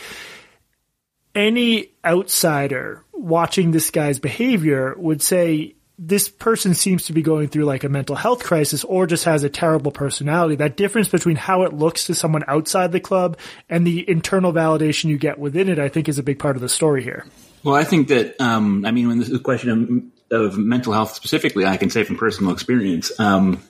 any 1.35 1.91
outsider 2.03 3.03
watching 3.13 3.71
this 3.71 3.91
guy's 3.91 4.19
behavior 4.19 4.95
would 4.97 5.21
say 5.21 5.75
this 6.03 6.27
person 6.27 6.73
seems 6.73 7.05
to 7.05 7.13
be 7.13 7.21
going 7.21 7.47
through 7.47 7.65
like 7.65 7.83
a 7.83 7.89
mental 7.89 8.15
health 8.15 8.43
crisis 8.43 8.83
or 8.83 9.05
just 9.05 9.25
has 9.25 9.43
a 9.43 9.49
terrible 9.49 9.91
personality. 9.91 10.55
That 10.55 10.75
difference 10.75 11.07
between 11.07 11.35
how 11.35 11.61
it 11.61 11.73
looks 11.73 12.07
to 12.07 12.15
someone 12.15 12.43
outside 12.47 12.91
the 12.91 12.99
club 12.99 13.37
and 13.69 13.85
the 13.85 14.09
internal 14.09 14.51
validation 14.51 15.05
you 15.05 15.19
get 15.19 15.37
within 15.37 15.69
it, 15.69 15.77
I 15.77 15.89
think 15.89 16.09
is 16.09 16.17
a 16.17 16.23
big 16.23 16.39
part 16.39 16.55
of 16.55 16.61
the 16.61 16.69
story 16.69 17.03
here. 17.03 17.25
Well, 17.63 17.75
I 17.75 17.83
think 17.83 18.07
that, 18.07 18.41
um, 18.41 18.83
I 18.83 18.91
mean, 18.91 19.07
when 19.07 19.19
this 19.19 19.29
is 19.29 19.35
a 19.35 19.43
question 19.43 20.11
of, 20.31 20.45
of, 20.45 20.57
mental 20.57 20.93
health 20.93 21.13
specifically, 21.13 21.67
I 21.67 21.77
can 21.77 21.91
say 21.91 22.03
from 22.03 22.17
personal 22.17 22.51
experience, 22.51 23.11
um, 23.19 23.61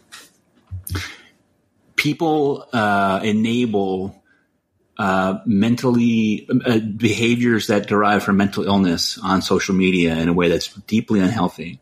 people 1.97 2.65
uh, 2.71 3.19
enable 3.21 4.20
uh, 4.97 5.39
mentally 5.45 6.47
uh, 6.65 6.79
behaviors 6.79 7.67
that 7.67 7.87
derive 7.87 8.23
from 8.23 8.37
mental 8.37 8.65
illness 8.65 9.17
on 9.17 9.41
social 9.41 9.73
media 9.73 10.15
in 10.15 10.29
a 10.29 10.33
way 10.33 10.49
that's 10.49 10.73
deeply 10.87 11.19
unhealthy. 11.19 11.79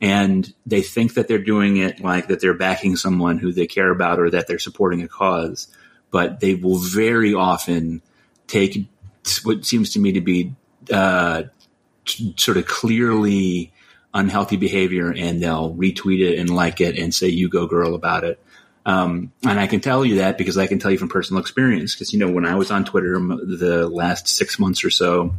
And 0.00 0.52
they 0.66 0.82
think 0.82 1.14
that 1.14 1.28
they're 1.28 1.38
doing 1.38 1.76
it 1.76 2.00
like 2.00 2.28
that 2.28 2.40
they're 2.40 2.56
backing 2.56 2.96
someone 2.96 3.38
who 3.38 3.52
they 3.52 3.66
care 3.66 3.90
about 3.90 4.20
or 4.20 4.30
that 4.30 4.46
they're 4.46 4.58
supporting 4.58 5.02
a 5.02 5.08
cause. 5.08 5.68
But 6.10 6.40
they 6.40 6.54
will 6.54 6.78
very 6.78 7.34
often 7.34 8.02
take 8.46 8.86
what 9.42 9.64
seems 9.64 9.92
to 9.94 9.98
me 9.98 10.12
to 10.12 10.20
be 10.20 10.54
uh, 10.92 11.44
sort 12.36 12.56
of 12.56 12.66
clearly 12.66 13.72
unhealthy 14.12 14.56
behavior 14.56 15.12
and 15.16 15.42
they'll 15.42 15.74
retweet 15.74 16.20
it 16.20 16.38
and 16.38 16.48
like 16.48 16.80
it 16.80 16.96
and 16.96 17.12
say, 17.14 17.28
you 17.28 17.48
go 17.48 17.66
girl 17.66 17.94
about 17.94 18.24
it. 18.24 18.38
Um, 18.86 19.32
and 19.42 19.58
I 19.58 19.66
can 19.66 19.80
tell 19.80 20.04
you 20.04 20.16
that 20.16 20.36
because 20.36 20.58
I 20.58 20.66
can 20.66 20.78
tell 20.78 20.90
you 20.90 20.98
from 20.98 21.08
personal 21.08 21.40
experience. 21.40 21.94
Because 21.94 22.12
you 22.12 22.18
know, 22.18 22.30
when 22.30 22.44
I 22.44 22.54
was 22.54 22.70
on 22.70 22.84
Twitter 22.84 23.18
the 23.18 23.88
last 23.88 24.28
six 24.28 24.58
months 24.58 24.84
or 24.84 24.90
so 24.90 25.34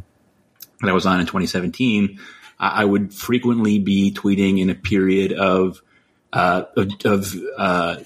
that 0.80 0.90
I 0.90 0.92
was 0.92 1.06
on 1.06 1.20
in 1.20 1.26
2017, 1.26 2.18
I 2.58 2.84
would 2.84 3.12
frequently 3.12 3.78
be 3.78 4.12
tweeting 4.12 4.60
in 4.60 4.70
a 4.70 4.74
period 4.74 5.32
of 5.32 5.80
uh, 6.32 6.64
of, 6.76 6.92
of 7.04 7.34
uh, 7.56 7.96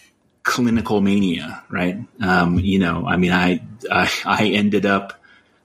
clinical 0.43 1.01
mania. 1.01 1.63
Right? 1.71 1.99
Um, 2.21 2.59
you 2.59 2.79
know, 2.79 3.07
I 3.07 3.17
mean, 3.17 3.33
I 3.33 3.63
I, 3.91 4.11
I 4.25 4.47
ended 4.49 4.87
up. 4.87 5.15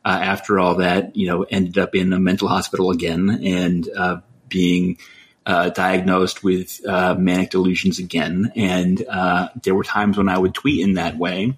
Uh, 0.08 0.20
after 0.22 0.60
all 0.60 0.76
that, 0.76 1.16
you 1.16 1.26
know, 1.26 1.42
ended 1.42 1.80
up 1.80 1.96
in 1.96 2.14
a 2.14 2.20
mental 2.20 2.48
hospital 2.48 2.92
again 2.92 3.42
and 3.44 3.90
uh, 3.98 4.18
being 4.48 5.00
uh, 5.46 5.70
diagnosed 5.70 6.44
with 6.44 6.82
uh, 6.88 7.16
manic 7.16 7.52
delusions 7.52 8.00
again, 8.00 8.52
and 8.56 9.06
uh, 9.08 9.50
there 9.64 9.76
were 9.76 9.84
times 9.84 10.18
when 10.18 10.30
I 10.30 10.38
would 10.38 10.54
tweet 10.54 10.82
in 10.82 10.94
that 10.94 11.18
way, 11.18 11.58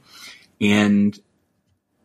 and 0.60 1.17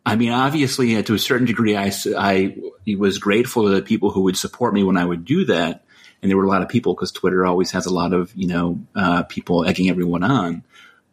I 0.05 0.15
mean, 0.15 0.31
obviously, 0.31 1.01
to 1.01 1.13
a 1.13 1.19
certain 1.19 1.47
degree, 1.47 1.77
I, 1.77 1.91
I 2.17 2.57
was 2.97 3.19
grateful 3.19 3.63
to 3.63 3.69
the 3.69 3.81
people 3.81 4.11
who 4.11 4.21
would 4.23 4.37
support 4.37 4.73
me 4.73 4.83
when 4.83 4.97
I 4.97 5.05
would 5.05 5.23
do 5.23 5.45
that, 5.45 5.85
and 6.21 6.29
there 6.29 6.37
were 6.37 6.43
a 6.43 6.49
lot 6.49 6.61
of 6.61 6.69
people 6.69 6.93
because 6.93 7.11
Twitter 7.11 7.45
always 7.45 7.71
has 7.71 7.85
a 7.85 7.93
lot 7.93 8.13
of 8.13 8.33
you 8.35 8.47
know 8.47 8.79
uh, 8.95 9.23
people 9.23 9.65
egging 9.65 9.89
everyone 9.89 10.23
on. 10.23 10.63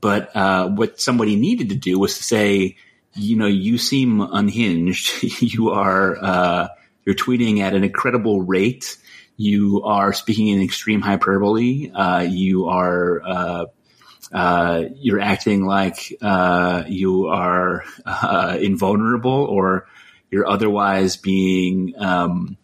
But 0.01 0.35
uh, 0.35 0.69
what 0.69 1.01
somebody 1.01 1.37
needed 1.37 1.69
to 1.69 1.75
do 1.75 1.99
was 1.99 2.17
to 2.17 2.25
say, 2.25 2.77
you 3.15 3.37
know, 3.37 3.47
you 3.47 3.77
seem 3.79 4.21
unhinged. 4.21 5.23
you 5.41 5.71
are 5.71 6.17
uh, 6.21 6.69
you're 7.05 7.15
tweeting 7.15 7.61
at 7.61 7.75
an 7.75 7.85
incredible 7.85 8.43
rate 8.43 8.97
you 9.37 9.83
are 9.85 10.13
speaking 10.13 10.49
in 10.49 10.63
extreme 10.63 11.01
hyperbole. 11.01 11.91
Uh, 11.91 12.21
you 12.21 12.67
are 12.67 13.23
uh, 13.25 13.67
uh, 14.33 14.85
you're 14.97 15.21
acting 15.21 15.65
like 15.65 16.17
uh, 16.21 16.85
you 16.87 17.27
are 17.27 17.85
uh, 18.05 18.57
invulnerable, 18.61 19.31
or 19.31 19.87
you're 20.31 20.47
otherwise 20.47 21.17
being 21.17 21.95
um, 21.99 22.57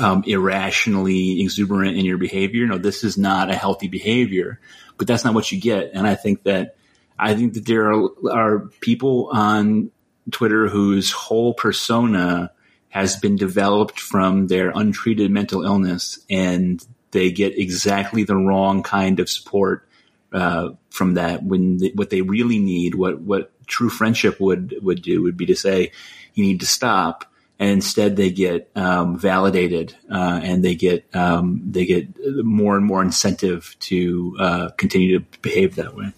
um, 0.00 0.24
irrationally 0.26 1.42
exuberant 1.42 1.98
in 1.98 2.04
your 2.04 2.18
behavior. 2.18 2.66
No, 2.66 2.78
this 2.78 3.04
is 3.04 3.18
not 3.18 3.50
a 3.50 3.54
healthy 3.54 3.88
behavior. 3.88 4.60
But 4.98 5.06
that's 5.08 5.24
not 5.24 5.34
what 5.34 5.50
you 5.50 5.60
get. 5.60 5.90
And 5.94 6.06
I 6.06 6.14
think 6.14 6.44
that 6.44 6.76
I 7.18 7.34
think 7.34 7.54
that 7.54 7.66
there 7.66 7.92
are, 7.92 8.08
are 8.30 8.58
people 8.80 9.30
on 9.32 9.90
Twitter 10.30 10.68
whose 10.68 11.10
whole 11.10 11.54
persona 11.54 12.52
has 12.92 13.16
been 13.16 13.36
developed 13.36 13.98
from 13.98 14.48
their 14.48 14.70
untreated 14.74 15.30
mental 15.30 15.64
illness 15.64 16.18
and 16.28 16.86
they 17.10 17.30
get 17.30 17.58
exactly 17.58 18.24
the 18.24 18.36
wrong 18.36 18.82
kind 18.82 19.18
of 19.18 19.30
support 19.30 19.88
uh, 20.32 20.70
from 20.90 21.14
that 21.14 21.42
when 21.42 21.78
they, 21.78 21.88
what 21.94 22.10
they 22.10 22.20
really 22.22 22.58
need 22.58 22.94
what 22.94 23.20
what 23.20 23.50
true 23.66 23.88
friendship 23.88 24.38
would 24.38 24.74
would 24.82 25.00
do 25.00 25.22
would 25.22 25.36
be 25.36 25.46
to 25.46 25.56
say 25.56 25.90
you 26.34 26.44
need 26.44 26.60
to 26.60 26.66
stop. 26.66 27.24
And 27.58 27.70
instead 27.70 28.16
they 28.16 28.30
get 28.30 28.70
um, 28.74 29.18
validated 29.18 29.94
uh, 30.10 30.40
and 30.42 30.64
they 30.64 30.74
get 30.74 31.04
um, 31.14 31.62
they 31.64 31.86
get 31.86 32.08
more 32.44 32.76
and 32.76 32.84
more 32.84 33.02
incentive 33.02 33.76
to 33.80 34.36
uh, 34.40 34.68
continue 34.70 35.18
to 35.18 35.24
behave 35.40 35.76
that 35.76 35.94
way. 35.94 36.12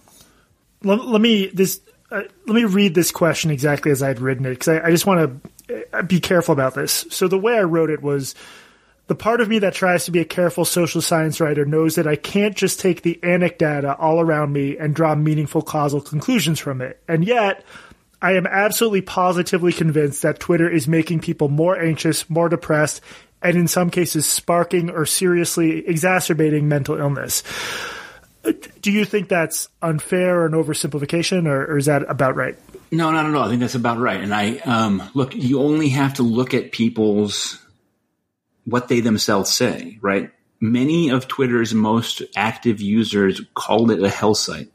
Let, 0.82 1.04
let 1.04 1.20
me 1.20 1.48
this 1.48 1.80
uh, 2.14 2.22
let 2.46 2.54
me 2.54 2.64
read 2.64 2.94
this 2.94 3.10
question 3.10 3.50
exactly 3.50 3.90
as 3.90 4.02
I'd 4.02 4.20
written 4.20 4.46
it 4.46 4.50
because 4.50 4.68
I, 4.68 4.86
I 4.86 4.90
just 4.90 5.06
want 5.06 5.42
to 5.68 6.02
be 6.04 6.20
careful 6.20 6.52
about 6.52 6.74
this. 6.74 7.06
So 7.10 7.26
the 7.28 7.38
way 7.38 7.58
I 7.58 7.62
wrote 7.62 7.90
it 7.90 8.02
was 8.02 8.34
the 9.06 9.14
part 9.14 9.40
of 9.40 9.48
me 9.48 9.58
that 9.58 9.74
tries 9.74 10.04
to 10.04 10.10
be 10.10 10.20
a 10.20 10.24
careful 10.24 10.64
social 10.64 11.02
science 11.02 11.40
writer 11.40 11.64
knows 11.64 11.96
that 11.96 12.06
I 12.06 12.16
can't 12.16 12.56
just 12.56 12.80
take 12.80 13.02
the 13.02 13.18
anecdata 13.22 13.96
all 13.98 14.20
around 14.20 14.52
me 14.52 14.78
and 14.78 14.94
draw 14.94 15.14
meaningful 15.14 15.62
causal 15.62 16.00
conclusions 16.00 16.60
from 16.60 16.80
it. 16.80 17.02
And 17.08 17.24
yet, 17.24 17.64
I 18.22 18.32
am 18.32 18.46
absolutely 18.46 19.02
positively 19.02 19.72
convinced 19.72 20.22
that 20.22 20.40
Twitter 20.40 20.70
is 20.70 20.88
making 20.88 21.20
people 21.20 21.48
more 21.48 21.78
anxious, 21.78 22.30
more 22.30 22.48
depressed, 22.48 23.02
and 23.42 23.56
in 23.56 23.68
some 23.68 23.90
cases 23.90 24.26
sparking 24.26 24.88
or 24.88 25.04
seriously 25.04 25.86
exacerbating 25.86 26.66
mental 26.68 26.98
illness. 26.98 27.42
Do 28.80 28.92
you 28.92 29.04
think 29.04 29.28
that's 29.28 29.68
unfair 29.80 30.40
or 30.40 30.46
an 30.46 30.52
oversimplification, 30.52 31.46
or, 31.46 31.64
or 31.64 31.78
is 31.78 31.86
that 31.86 32.08
about 32.08 32.36
right? 32.36 32.56
No, 32.90 33.10
not 33.10 33.26
at 33.26 33.34
all. 33.34 33.44
I 33.44 33.48
think 33.48 33.60
that's 33.60 33.74
about 33.74 33.98
right. 33.98 34.20
And 34.20 34.34
I 34.34 34.58
um, 34.58 35.02
look, 35.14 35.34
you 35.34 35.60
only 35.60 35.88
have 35.90 36.14
to 36.14 36.22
look 36.22 36.54
at 36.54 36.72
people's 36.72 37.60
what 38.64 38.88
they 38.88 39.00
themselves 39.00 39.52
say, 39.52 39.98
right? 40.00 40.30
Many 40.60 41.10
of 41.10 41.28
Twitter's 41.28 41.74
most 41.74 42.22
active 42.36 42.80
users 42.80 43.42
called 43.54 43.90
it 43.90 44.02
a 44.02 44.08
hell 44.08 44.34
site. 44.34 44.70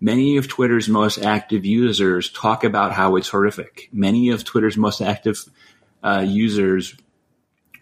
Many 0.00 0.38
of 0.38 0.48
Twitter's 0.48 0.88
most 0.88 1.18
active 1.18 1.64
users 1.64 2.30
talk 2.30 2.64
about 2.64 2.92
how 2.92 3.16
it's 3.16 3.28
horrific. 3.28 3.88
Many 3.92 4.30
of 4.30 4.44
Twitter's 4.44 4.76
most 4.76 5.00
active 5.00 5.38
uh, 6.02 6.24
users 6.26 6.96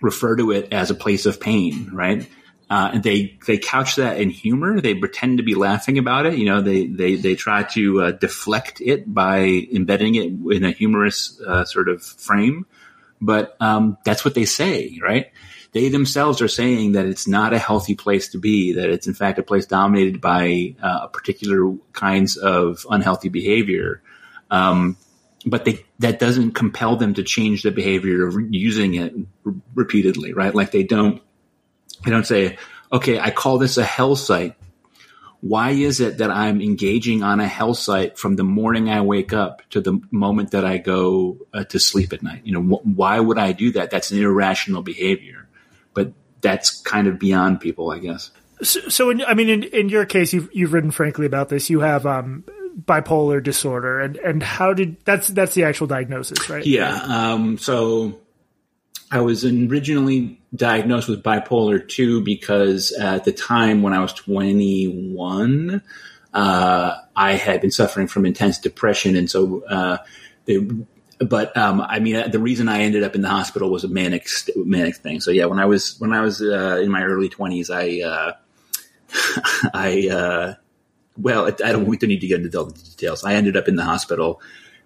refer 0.00 0.37
to 0.37 0.50
it 0.50 0.73
as 0.73 0.90
a 0.90 0.95
place 0.95 1.26
of 1.26 1.40
pain, 1.40 1.90
right? 1.93 2.28
Uh, 2.71 2.91
and 2.95 3.03
they 3.03 3.39
they 3.47 3.57
couch 3.57 3.97
that 3.97 4.21
in 4.21 4.29
humor. 4.29 4.81
They 4.81 4.95
pretend 4.95 5.39
to 5.39 5.45
be 5.45 5.55
laughing 5.55 5.97
about 5.97 6.27
it. 6.27 6.37
You 6.39 6.45
know, 6.45 6.61
they 6.61 6.87
they 6.87 7.15
they 7.17 7.35
try 7.35 7.63
to 7.63 8.03
uh, 8.03 8.11
deflect 8.13 8.83
it 8.83 9.13
by 9.13 9.67
embedding 9.73 10.17
it 10.17 10.55
in 10.55 10.65
a 10.65 10.71
humorous 10.71 11.41
uh, 11.47 11.65
sort 11.65 11.89
of 11.89 12.03
frame. 12.03 12.67
But 13.21 13.57
um, 13.61 13.97
that's 14.05 14.25
what 14.25 14.35
they 14.35 14.45
say, 14.45 14.99
right? 15.03 15.33
They 15.73 15.89
themselves 15.89 16.41
are 16.43 16.49
saying 16.49 16.93
that 16.93 17.07
it's 17.07 17.27
not 17.27 17.53
a 17.53 17.59
healthy 17.59 17.95
place 17.95 18.29
to 18.31 18.39
be. 18.39 18.75
That 18.75 18.91
it's 18.91 19.07
in 19.07 19.15
fact 19.15 19.39
a 19.39 19.43
place 19.43 19.65
dominated 19.65 20.21
by 20.21 20.75
uh, 20.83 21.07
particular 21.09 21.75
kinds 21.93 22.37
of 22.37 22.87
unhealthy 22.91 23.31
behavior. 23.31 24.03
Um, 24.51 24.99
but 25.47 25.65
they, 25.65 25.85
that 26.01 26.19
doesn't 26.19 26.53
compel 26.53 26.97
them 26.97 27.15
to 27.15 27.23
change 27.23 27.63
the 27.63 27.71
behavior 27.71 28.27
of 28.27 28.37
using 28.51 28.95
it 28.95 29.15
r- 29.47 29.55
repeatedly, 29.75 30.33
right? 30.33 30.55
Like 30.55 30.73
they 30.73 30.83
don't 30.83 31.23
I 32.05 32.11
don't 32.11 32.26
say, 32.26 32.59
okay, 32.93 33.19
I 33.19 33.31
call 33.31 33.59
this 33.59 33.76
a 33.76 33.85
hell 33.85 34.17
site. 34.17 34.55
Why 35.40 35.71
is 35.71 36.00
it 36.00 36.19
that 36.19 36.31
I'm 36.31 36.61
engaging 36.61 37.23
on 37.23 37.38
a 37.38 37.47
hell 37.47 37.75
site 37.75 38.19
from 38.19 38.35
the 38.35 38.43
morning 38.43 38.90
I 38.90 39.02
wake 39.02 39.33
up 39.33 39.62
to 39.71 39.81
the 39.81 40.00
moment 40.11 40.50
that 40.50 40.64
I 40.64 40.78
go 40.78 41.38
uh, 41.55 41.64
to 41.64 41.78
sleep 41.78 42.12
at 42.12 42.23
night? 42.23 42.43
You 42.45 42.55
know, 42.55 42.76
wh- 42.76 42.87
why 42.87 43.21
would 43.21 43.38
I 43.38 43.52
do 43.52 43.71
that? 43.73 43.90
That's 43.90 44.11
an 44.11 44.19
irrational 44.19 44.83
behavior, 44.83 45.47
but 45.95 46.12
that's 46.40 46.81
kind 46.83 47.07
of 47.07 47.21
beyond 47.21 47.61
people, 47.61 47.93
I 47.93 47.99
guess. 47.99 48.33
So, 48.62 48.88
so 48.88 49.11
in, 49.11 49.23
I 49.25 49.35
mean, 49.35 49.49
in, 49.49 49.62
in 49.62 49.88
your 49.88 50.07
case, 50.07 50.33
you've 50.33 50.49
you've 50.52 50.73
written 50.73 50.90
frankly 50.90 51.26
about 51.26 51.49
this. 51.49 51.71
You 51.71 51.81
have 51.81 52.05
um, 52.05 52.45
bipolar 52.76 53.40
disorder, 53.40 54.00
and 54.00 54.17
and 54.17 54.43
how 54.43 54.73
did 54.73 54.97
that's 55.05 55.28
that's 55.28 55.55
the 55.55 55.64
actual 55.64 55.87
diagnosis, 55.87 56.50
right? 56.50 56.67
Yeah. 56.67 56.93
Um, 56.95 57.59
so 57.59 58.19
I 59.11 59.21
was 59.21 59.45
originally 59.45 60.41
diagnosed 60.55 61.09
with 61.09 61.23
bipolar 61.23 61.87
2 61.87 62.23
because 62.23 62.93
at 62.93 63.25
the 63.25 63.33
time 63.33 63.83
when 63.83 63.95
I 63.95 64.00
was 64.00 64.12
21, 64.12 65.83
uh, 66.35 66.95
I 67.17 67.33
had 67.33 67.61
been 67.61 67.71
suffering 67.71 68.07
from 68.07 68.27
intense 68.27 68.59
depression. 68.59 69.17
And 69.17 69.31
so, 69.31 69.65
uh, 69.65 69.99
they, 70.45 70.59
but, 71.21 71.57
um, 71.57 71.81
I 71.81 72.00
mean, 72.00 72.31
the 72.31 72.38
reason 72.38 72.69
I 72.69 72.83
ended 72.83 73.03
up 73.03 73.15
in 73.15 73.23
the 73.23 73.29
hospital 73.29 73.71
was 73.71 73.83
a 73.83 73.88
manic, 73.88 74.29
manic 74.57 74.97
thing. 74.97 75.21
So 75.21 75.31
yeah, 75.31 75.47
when 75.47 75.59
I 75.59 75.65
was, 75.65 75.99
when 75.99 76.12
I 76.12 76.21
was, 76.21 76.43
uh, 76.43 76.81
in 76.83 76.91
my 76.91 77.03
early 77.03 77.29
twenties, 77.31 77.71
I, 77.71 78.00
uh, 78.05 78.33
I, 79.75 80.09
uh, 80.11 80.55
well, 81.17 81.47
I 81.47 81.73
don't, 81.73 81.87
we 81.87 81.97
don't 81.97 82.09
need 82.09 82.21
to 82.21 82.29
get 82.29 82.43
into 82.43 82.59
all 82.59 82.67
the 82.67 82.73
details. 82.73 83.25
I 83.25 83.35
ended 83.35 83.57
up 83.57 83.69
in 83.69 83.77
the 83.77 83.85
hospital 83.85 84.41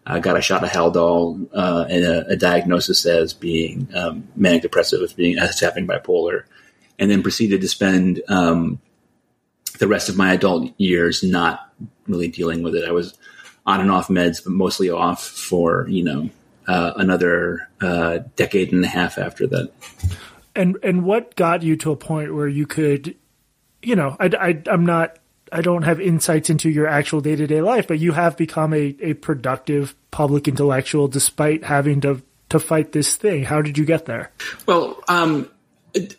uh, 0.06 0.18
got 0.18 0.37
a 0.37 0.42
shot 0.42 0.64
of 0.64 0.71
Haldol 0.71 1.49
uh, 1.52 1.87
and 1.88 2.04
a, 2.04 2.26
a, 2.28 2.37
diagnosis 2.37 3.06
as 3.06 3.32
being 3.32 3.88
um, 3.94 4.28
manic 4.35 4.62
depressive, 4.62 5.00
as 5.00 5.12
being 5.12 5.38
as 5.38 5.61
having 5.61 5.87
bipolar, 5.87 6.44
and 6.99 7.11
then 7.11 7.23
proceeded 7.23 7.61
to 7.61 7.68
spend 7.68 8.21
um, 8.28 8.80
the 9.78 9.87
rest 9.87 10.09
of 10.09 10.16
my 10.16 10.32
adult 10.32 10.73
years 10.76 11.23
not 11.23 11.73
really 12.06 12.28
dealing 12.28 12.62
with 12.62 12.75
it. 12.75 12.85
I 12.85 12.92
was 12.92 13.16
on 13.64 13.80
and 13.80 13.90
off 13.90 14.09
meds, 14.09 14.42
but 14.42 14.52
mostly 14.52 14.90
off 14.90 15.25
for 15.25 15.87
you 15.88 16.02
know 16.02 16.30
uh, 16.66 16.92
another 16.97 17.68
uh, 17.80 18.18
decade 18.37 18.73
and 18.73 18.85
a 18.85 18.88
half 18.88 19.18
after 19.18 19.47
that. 19.47 19.73
And 20.54 20.78
and 20.82 21.04
what 21.04 21.37
got 21.37 21.62
you 21.62 21.76
to 21.76 21.92
a 21.92 21.97
point 21.97 22.35
where 22.35 22.49
you 22.49 22.66
could, 22.66 23.16
you 23.83 23.94
know, 23.94 24.16
I, 24.18 24.31
I 24.38 24.62
I'm 24.66 24.85
not 24.85 25.18
I 25.53 25.61
don't 25.61 25.83
have 25.83 26.01
insights 26.01 26.49
into 26.51 26.71
your 26.71 26.87
actual 26.87 27.21
day 27.21 27.37
to 27.37 27.47
day 27.47 27.61
life, 27.61 27.87
but 27.87 27.99
you 27.99 28.12
have 28.12 28.37
become 28.37 28.73
a, 28.73 28.97
a 29.01 29.15
productive 29.15 29.95
public 30.11 30.49
intellectual 30.49 31.09
despite 31.09 31.62
having 31.65 32.01
to 32.01 32.23
to 32.49 32.59
fight 32.59 32.93
this 32.93 33.17
thing. 33.17 33.45
How 33.45 33.62
did 33.62 33.79
you 33.79 33.85
get 33.85 34.07
there? 34.07 34.31
Well, 34.67 35.03
um, 35.09 35.51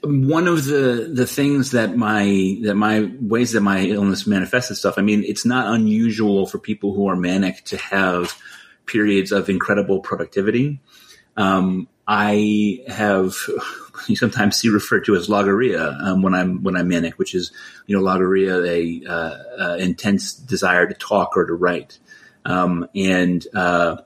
one 0.04 0.48
of 0.48 0.66
the 0.66 1.12
the 1.14 1.26
things 1.26 1.72
that 1.72 1.98
my 1.98 2.58
that 2.62 2.76
my 2.76 3.12
ways 3.20 3.54
that 3.54 3.62
my 3.62 3.80
illness 3.80 4.28
manifests 4.28 4.72
itself. 4.72 4.98
I 4.98 5.02
mean, 5.02 5.24
it's 5.24 5.46
not 5.46 5.74
unusual 5.74 6.46
for 6.46 6.60
people 6.60 6.94
who 6.94 7.08
are 7.08 7.16
manic 7.16 7.64
to 7.66 7.78
have 7.78 8.38
periods 8.86 9.32
of 9.32 9.50
incredible 9.50 10.00
productivity. 10.00 10.80
Um, 11.38 11.88
I 12.08 12.84
have 12.88 13.36
you 14.08 14.16
sometimes 14.16 14.58
see 14.58 14.70
referred 14.70 15.06
to 15.06 15.16
as 15.16 15.30
logorrhea 15.30 15.98
um, 16.02 16.22
when 16.22 16.34
I'm 16.34 16.64
when 16.64 16.76
I'm 16.76 16.88
manic, 16.88 17.18
which 17.18 17.34
is 17.34 17.52
you 17.88 17.96
know 17.96 18.04
logorrhea, 18.04 18.62
a 18.64 19.04
uh, 19.08 19.38
uh, 19.60 19.76
intense 19.80 20.34
desire 20.34 20.88
to 20.88 20.94
talk 20.94 21.38
or 21.38 21.46
to 21.46 21.54
write, 21.54 22.00
um, 22.46 22.88
and 22.96 23.46
uh, 23.56 23.98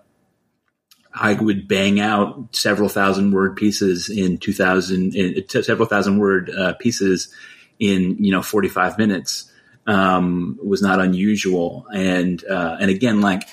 I 1.13 1.33
would 1.33 1.67
bang 1.67 1.99
out 1.99 2.55
several 2.55 2.89
thousand 2.89 3.31
word 3.31 3.55
pieces 3.55 4.09
in 4.09 4.37
two 4.37 4.53
thousand, 4.53 5.15
in, 5.15 5.47
several 5.49 5.87
thousand 5.87 6.19
word 6.19 6.51
uh, 6.51 6.73
pieces 6.73 7.33
in 7.79 8.23
you 8.23 8.31
know 8.31 8.41
forty 8.41 8.69
five 8.69 8.97
minutes. 8.97 9.51
Um, 9.87 10.59
was 10.61 10.81
not 10.81 10.99
unusual, 10.99 11.87
and 11.93 12.43
uh, 12.43 12.75
and 12.77 12.91
again, 12.91 13.21
like 13.21 13.47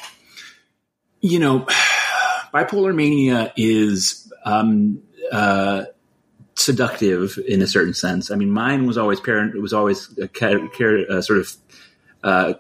you 1.25 1.39
know, 1.39 1.61
bipolar 2.55 2.95
mania 2.95 3.53
is 3.57 4.24
um, 4.45 5.03
uh, 5.33 5.85
seductive 6.55 7.39
in 7.47 7.63
a 7.63 7.67
certain 7.67 7.95
sense. 7.95 8.31
I 8.31 8.37
mean, 8.37 8.51
mine 8.51 8.87
was 8.87 8.97
always 8.99 9.21
parent. 9.21 9.55
It 9.55 9.61
was 9.61 9.73
always 9.73 10.17
a, 10.19 10.29
a 11.11 11.23
sort 11.23 11.39
of 11.41 11.57
uh, 12.23 12.55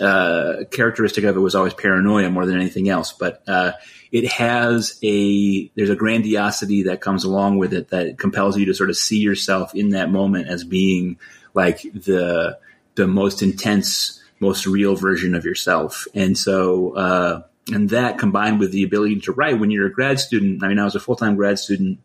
uh, 0.00 0.64
characteristic 0.70 1.24
of 1.24 1.36
it 1.36 1.40
was 1.40 1.54
always 1.54 1.74
paranoia 1.74 2.30
more 2.30 2.46
than 2.46 2.56
anything 2.56 2.88
else. 2.88 3.12
But 3.12 3.42
uh, 3.48 3.72
it 4.12 4.30
has 4.32 4.98
a 5.02 5.68
there's 5.74 5.90
a 5.90 5.96
grandiosity 5.96 6.84
that 6.84 7.00
comes 7.00 7.24
along 7.24 7.58
with 7.58 7.72
it 7.72 7.88
that 7.88 8.18
compels 8.18 8.56
you 8.56 8.66
to 8.66 8.74
sort 8.74 8.90
of 8.90 8.96
see 8.96 9.18
yourself 9.18 9.74
in 9.74 9.90
that 9.90 10.10
moment 10.10 10.48
as 10.48 10.64
being 10.64 11.18
like 11.54 11.82
the 11.92 12.58
the 12.94 13.06
most 13.06 13.42
intense, 13.42 14.22
most 14.40 14.66
real 14.66 14.96
version 14.96 15.34
of 15.34 15.44
yourself. 15.44 16.06
And 16.14 16.36
so 16.36 16.94
uh, 16.94 17.42
and 17.72 17.90
that 17.90 18.18
combined 18.18 18.58
with 18.58 18.72
the 18.72 18.84
ability 18.84 19.20
to 19.20 19.32
write 19.32 19.58
when 19.58 19.70
you're 19.70 19.86
a 19.86 19.92
grad 19.92 20.20
student. 20.20 20.62
I 20.62 20.68
mean, 20.68 20.78
I 20.78 20.84
was 20.84 20.94
a 20.94 21.00
full 21.00 21.16
time 21.16 21.36
grad 21.36 21.58
student 21.58 22.00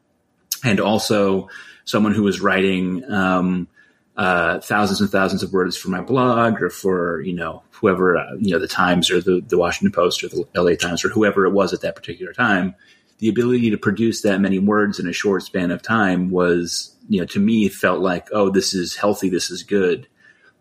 and 0.64 0.80
also 0.80 1.50
someone 1.86 2.14
who 2.14 2.24
was 2.24 2.42
writing 2.42 3.04
um, 3.12 3.68
uh, 4.16 4.60
thousands 4.60 5.02
and 5.02 5.10
thousands 5.10 5.44
of 5.44 5.54
words 5.54 5.76
for 5.76 5.90
my 5.90 6.02
blog 6.02 6.62
or 6.62 6.70
for 6.70 7.22
you 7.22 7.34
know 7.34 7.64
whoever 7.72 8.18
uh, 8.18 8.34
you 8.40 8.52
know 8.52 8.60
the 8.60 8.68
Times 8.68 9.10
or 9.10 9.22
the, 9.22 9.42
the 9.48 9.58
Washington 9.58 9.92
Post 9.92 10.24
or 10.24 10.30
the 10.30 10.46
LA 10.56 10.76
Times 10.76 11.04
or 11.04 11.10
whoever 11.10 11.46
it 11.46 11.52
was 11.52 11.74
at 11.74 11.82
that 11.82 11.96
particular 11.96 12.34
time. 12.34 12.76
The 13.20 13.30
ability 13.30 13.70
to 13.72 13.78
produce 13.78 14.22
that 14.22 14.42
many 14.42 14.60
words 14.60 15.00
in 15.00 15.08
a 15.08 15.14
short 15.14 15.44
span 15.44 15.72
of 15.72 15.82
time 15.82 16.30
was, 16.30 16.96
you 17.08 17.20
know, 17.22 17.26
to 17.28 17.40
me 17.40 17.70
felt 17.70 18.02
like, 18.02 18.28
oh, 18.34 18.50
this 18.50 18.74
is 18.74 18.96
healthy, 18.96 19.30
this 19.30 19.50
is 19.50 19.64
good. 19.64 20.08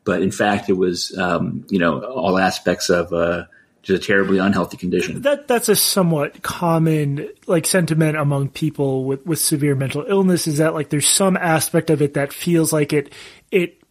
But 0.05 0.23
in 0.23 0.31
fact, 0.31 0.69
it 0.69 0.75
was, 0.75 1.17
um, 1.19 1.65
you 1.71 1.79
know, 1.79 2.01
all 2.03 2.39
aspects 2.39 2.89
of 2.89 3.13
uh, 3.13 3.47
just 3.83 4.05
a 4.05 4.07
terribly 4.07 4.39
unhealthy 4.39 4.77
condition. 4.77 5.23
That 5.23 5.49
that's 5.49 5.69
a 5.69 5.77
somewhat 5.77 6.43
common 6.43 7.29
like 7.47 7.67
sentiment 7.67 8.17
among 8.17 8.51
people 8.51 9.05
with 9.05 9.27
with 9.27 9.41
severe 9.41 9.75
mental 9.75 10.05
illness 10.09 10.47
is 10.47 10.59
that 10.59 10.75
like 10.75 10.89
there's 10.89 11.09
some 11.09 11.37
aspect 11.37 11.91
of 11.91 12.01
it 12.01 12.15
that 12.15 12.33
feels 12.33 12.73
like 12.73 12.93
it 12.93 13.13
it 13.51 13.83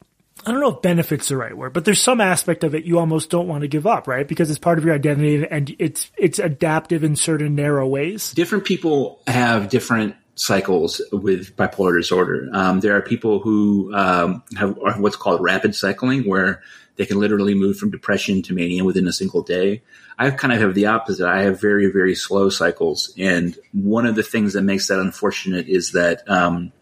I 0.45 0.51
don't 0.51 0.61
know 0.61 0.75
if 0.75 0.81
benefits 0.81 1.27
the 1.27 1.37
right 1.37 1.55
word, 1.55 1.73
but 1.73 1.85
there's 1.85 2.01
some 2.01 2.19
aspect 2.19 2.63
of 2.63 2.73
it 2.73 2.85
you 2.85 2.97
almost 2.97 3.29
don't 3.29 3.47
want 3.47 3.61
to 3.61 3.67
give 3.67 3.85
up, 3.85 4.07
right? 4.07 4.27
Because 4.27 4.49
it's 4.49 4.57
part 4.57 4.79
of 4.79 4.85
your 4.85 4.95
identity 4.95 5.45
and 5.49 5.75
it's 5.77 6.09
it's 6.17 6.39
adaptive 6.39 7.03
in 7.03 7.15
certain 7.15 7.55
narrow 7.55 7.87
ways. 7.87 8.31
Different 8.31 8.65
people 8.65 9.21
have 9.27 9.69
different 9.69 10.15
cycles 10.35 11.01
with 11.11 11.55
bipolar 11.55 11.97
disorder. 11.97 12.49
Um, 12.53 12.79
there 12.79 12.95
are 12.95 13.01
people 13.01 13.39
who 13.39 13.93
um, 13.93 14.43
have 14.57 14.77
what's 14.97 15.15
called 15.15 15.41
rapid 15.41 15.75
cycling, 15.75 16.23
where 16.23 16.61
they 16.97 17.05
can 17.05 17.19
literally 17.19 17.55
move 17.55 17.77
from 17.77 17.89
depression 17.89 18.41
to 18.43 18.53
mania 18.53 18.83
within 18.83 19.07
a 19.07 19.13
single 19.13 19.41
day. 19.41 19.81
I 20.17 20.29
kind 20.29 20.53
of 20.53 20.59
have 20.59 20.75
the 20.75 20.87
opposite. 20.87 21.27
I 21.27 21.43
have 21.43 21.59
very, 21.59 21.91
very 21.91 22.15
slow 22.15 22.49
cycles. 22.49 23.13
And 23.17 23.57
one 23.71 24.05
of 24.05 24.15
the 24.15 24.23
things 24.23 24.53
that 24.53 24.61
makes 24.61 24.87
that 24.89 24.99
unfortunate 24.99 25.67
is 25.67 25.93
that, 25.93 26.29
um, 26.29 26.73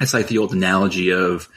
it's 0.00 0.12
like 0.12 0.26
the 0.26 0.38
old 0.38 0.52
analogy 0.52 1.12
of, 1.12 1.48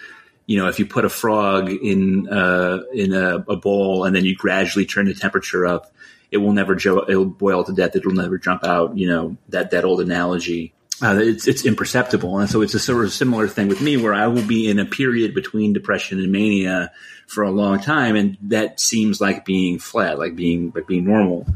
you 0.46 0.58
know, 0.58 0.68
if 0.68 0.80
you 0.80 0.86
put 0.86 1.04
a 1.04 1.10
frog 1.10 1.70
in, 1.70 2.30
uh, 2.30 2.84
in 2.94 3.14
a, 3.14 3.38
a 3.50 3.56
bowl 3.58 4.06
and 4.06 4.16
then 4.16 4.24
you 4.24 4.36
gradually 4.36 4.86
turn 4.86 5.08
the 5.08 5.14
temperature 5.16 5.66
up, 5.66 5.92
it 6.32 6.38
will 6.38 6.54
never, 6.54 6.76
jo- 6.76 7.06
it'll 7.10 7.26
boil 7.26 7.64
to 7.64 7.74
death. 7.74 7.96
It'll 7.96 8.12
never 8.12 8.38
jump 8.38 8.64
out. 8.64 8.96
You 8.96 9.08
know, 9.08 9.38
that, 9.50 9.72
that 9.72 9.84
old 9.84 10.02
analogy. 10.02 10.75
Uh, 11.02 11.20
it's 11.20 11.48
it's 11.48 11.66
imperceptible, 11.66 12.40
and 12.40 12.50
so 12.50 12.62
it's 12.62 12.74
a 12.74 12.80
sort 12.80 13.06
of 13.06 13.12
similar 13.12 13.48
thing 13.48 13.68
with 13.68 13.82
me, 13.82 13.98
where 13.98 14.14
I 14.14 14.28
will 14.28 14.46
be 14.46 14.70
in 14.70 14.80
a 14.80 14.86
period 14.86 15.34
between 15.34 15.74
depression 15.74 16.20
and 16.20 16.32
mania 16.32 16.92
for 17.28 17.44
a 17.44 17.52
long 17.52 17.80
time, 17.80 18.16
and 18.16 18.38
that 18.44 18.80
seems 18.80 19.20
like 19.20 19.46
being 19.46 19.80
flat, 19.80 20.18
like 20.18 20.36
being 20.36 20.72
like 20.74 20.88
being 20.88 21.06
normal. 21.06 21.48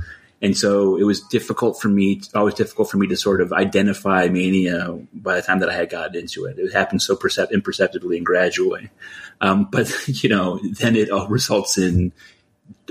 And 0.41 0.58
so 0.58 0.95
it 0.95 1.04
was 1.04 1.21
difficult 1.21 1.82
for 1.82 1.89
me, 1.89 2.21
always 2.34 2.54
difficult 2.54 2.89
for 2.89 2.97
me 2.97 3.08
to 3.08 3.17
sort 3.17 3.41
of 3.41 3.52
identify 3.52 4.30
mania 4.30 4.97
by 5.13 5.36
the 5.36 5.41
time 5.41 5.60
that 5.60 5.69
I 5.69 5.73
had 5.73 5.89
gotten 5.89 6.15
into 6.15 6.45
it. 6.45 6.58
It 6.58 6.71
happened 6.71 7.02
so 7.02 7.15
percept- 7.15 7.52
imperceptibly 7.52 8.17
and 8.17 8.25
gradually. 8.25 8.89
Um, 9.41 9.67
but, 9.69 9.91
you 10.23 10.30
know, 10.30 10.60
then 10.63 10.95
it 10.95 11.10
all 11.10 11.28
results 11.28 11.78
in, 11.78 12.13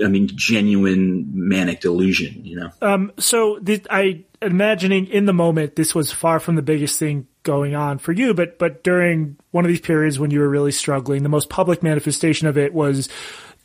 I 0.03 0.07
mean, 0.07 0.29
genuine 0.33 1.29
manic 1.33 1.81
delusion, 1.81 2.45
you 2.45 2.55
know? 2.55 2.71
Um, 2.81 3.11
so 3.17 3.59
this, 3.61 3.81
I 3.89 4.23
imagining 4.41 5.07
in 5.07 5.25
the 5.25 5.33
moment, 5.33 5.75
this 5.75 5.93
was 5.93 6.11
far 6.11 6.39
from 6.39 6.55
the 6.55 6.61
biggest 6.61 6.97
thing 6.97 7.27
going 7.43 7.75
on 7.75 7.97
for 7.97 8.11
you, 8.11 8.33
but, 8.33 8.57
but 8.57 8.83
during 8.83 9.37
one 9.51 9.65
of 9.65 9.69
these 9.69 9.81
periods 9.81 10.19
when 10.19 10.31
you 10.31 10.39
were 10.39 10.49
really 10.49 10.71
struggling, 10.71 11.23
the 11.23 11.29
most 11.29 11.49
public 11.49 11.83
manifestation 11.83 12.47
of 12.47 12.57
it 12.57 12.73
was, 12.73 13.09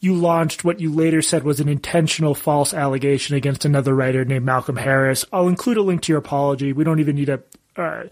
you 0.00 0.14
launched 0.14 0.64
what 0.64 0.80
you 0.80 0.92
later 0.92 1.22
said 1.22 1.44
was 1.44 1.60
an 1.60 1.68
intentional 1.68 2.34
false 2.34 2.74
allegation 2.74 3.36
against 3.36 3.64
another 3.64 3.94
writer 3.94 4.24
named 4.24 4.44
Malcolm 4.44 4.76
Harris. 4.76 5.24
I'll 5.32 5.48
include 5.48 5.78
a 5.78 5.82
link 5.82 6.02
to 6.02 6.12
your 6.12 6.18
apology. 6.18 6.72
We 6.72 6.84
don't 6.84 7.00
even 7.00 7.16
need 7.16 7.26
to 7.26 7.42
uh, 7.76 8.04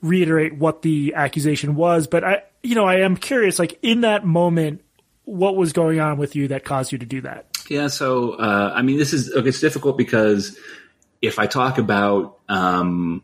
reiterate 0.00 0.56
what 0.56 0.82
the 0.82 1.14
accusation 1.14 1.74
was, 1.74 2.06
but 2.06 2.24
I, 2.24 2.42
you 2.62 2.74
know, 2.74 2.86
I 2.86 3.00
am 3.00 3.16
curious, 3.16 3.58
like 3.58 3.78
in 3.82 4.00
that 4.00 4.24
moment, 4.24 4.82
what 5.26 5.56
was 5.56 5.72
going 5.72 6.00
on 6.00 6.16
with 6.16 6.34
you 6.34 6.48
that 6.48 6.64
caused 6.64 6.92
you 6.92 6.98
to 6.98 7.06
do 7.06 7.20
that? 7.20 7.46
Yeah. 7.68 7.88
So, 7.88 8.32
uh, 8.32 8.72
I 8.74 8.82
mean, 8.82 8.96
this 8.96 9.12
is, 9.12 9.32
okay, 9.34 9.48
it's 9.48 9.60
difficult 9.60 9.98
because 9.98 10.58
if 11.20 11.38
I 11.38 11.46
talk 11.46 11.78
about, 11.78 12.38
um, 12.48 13.22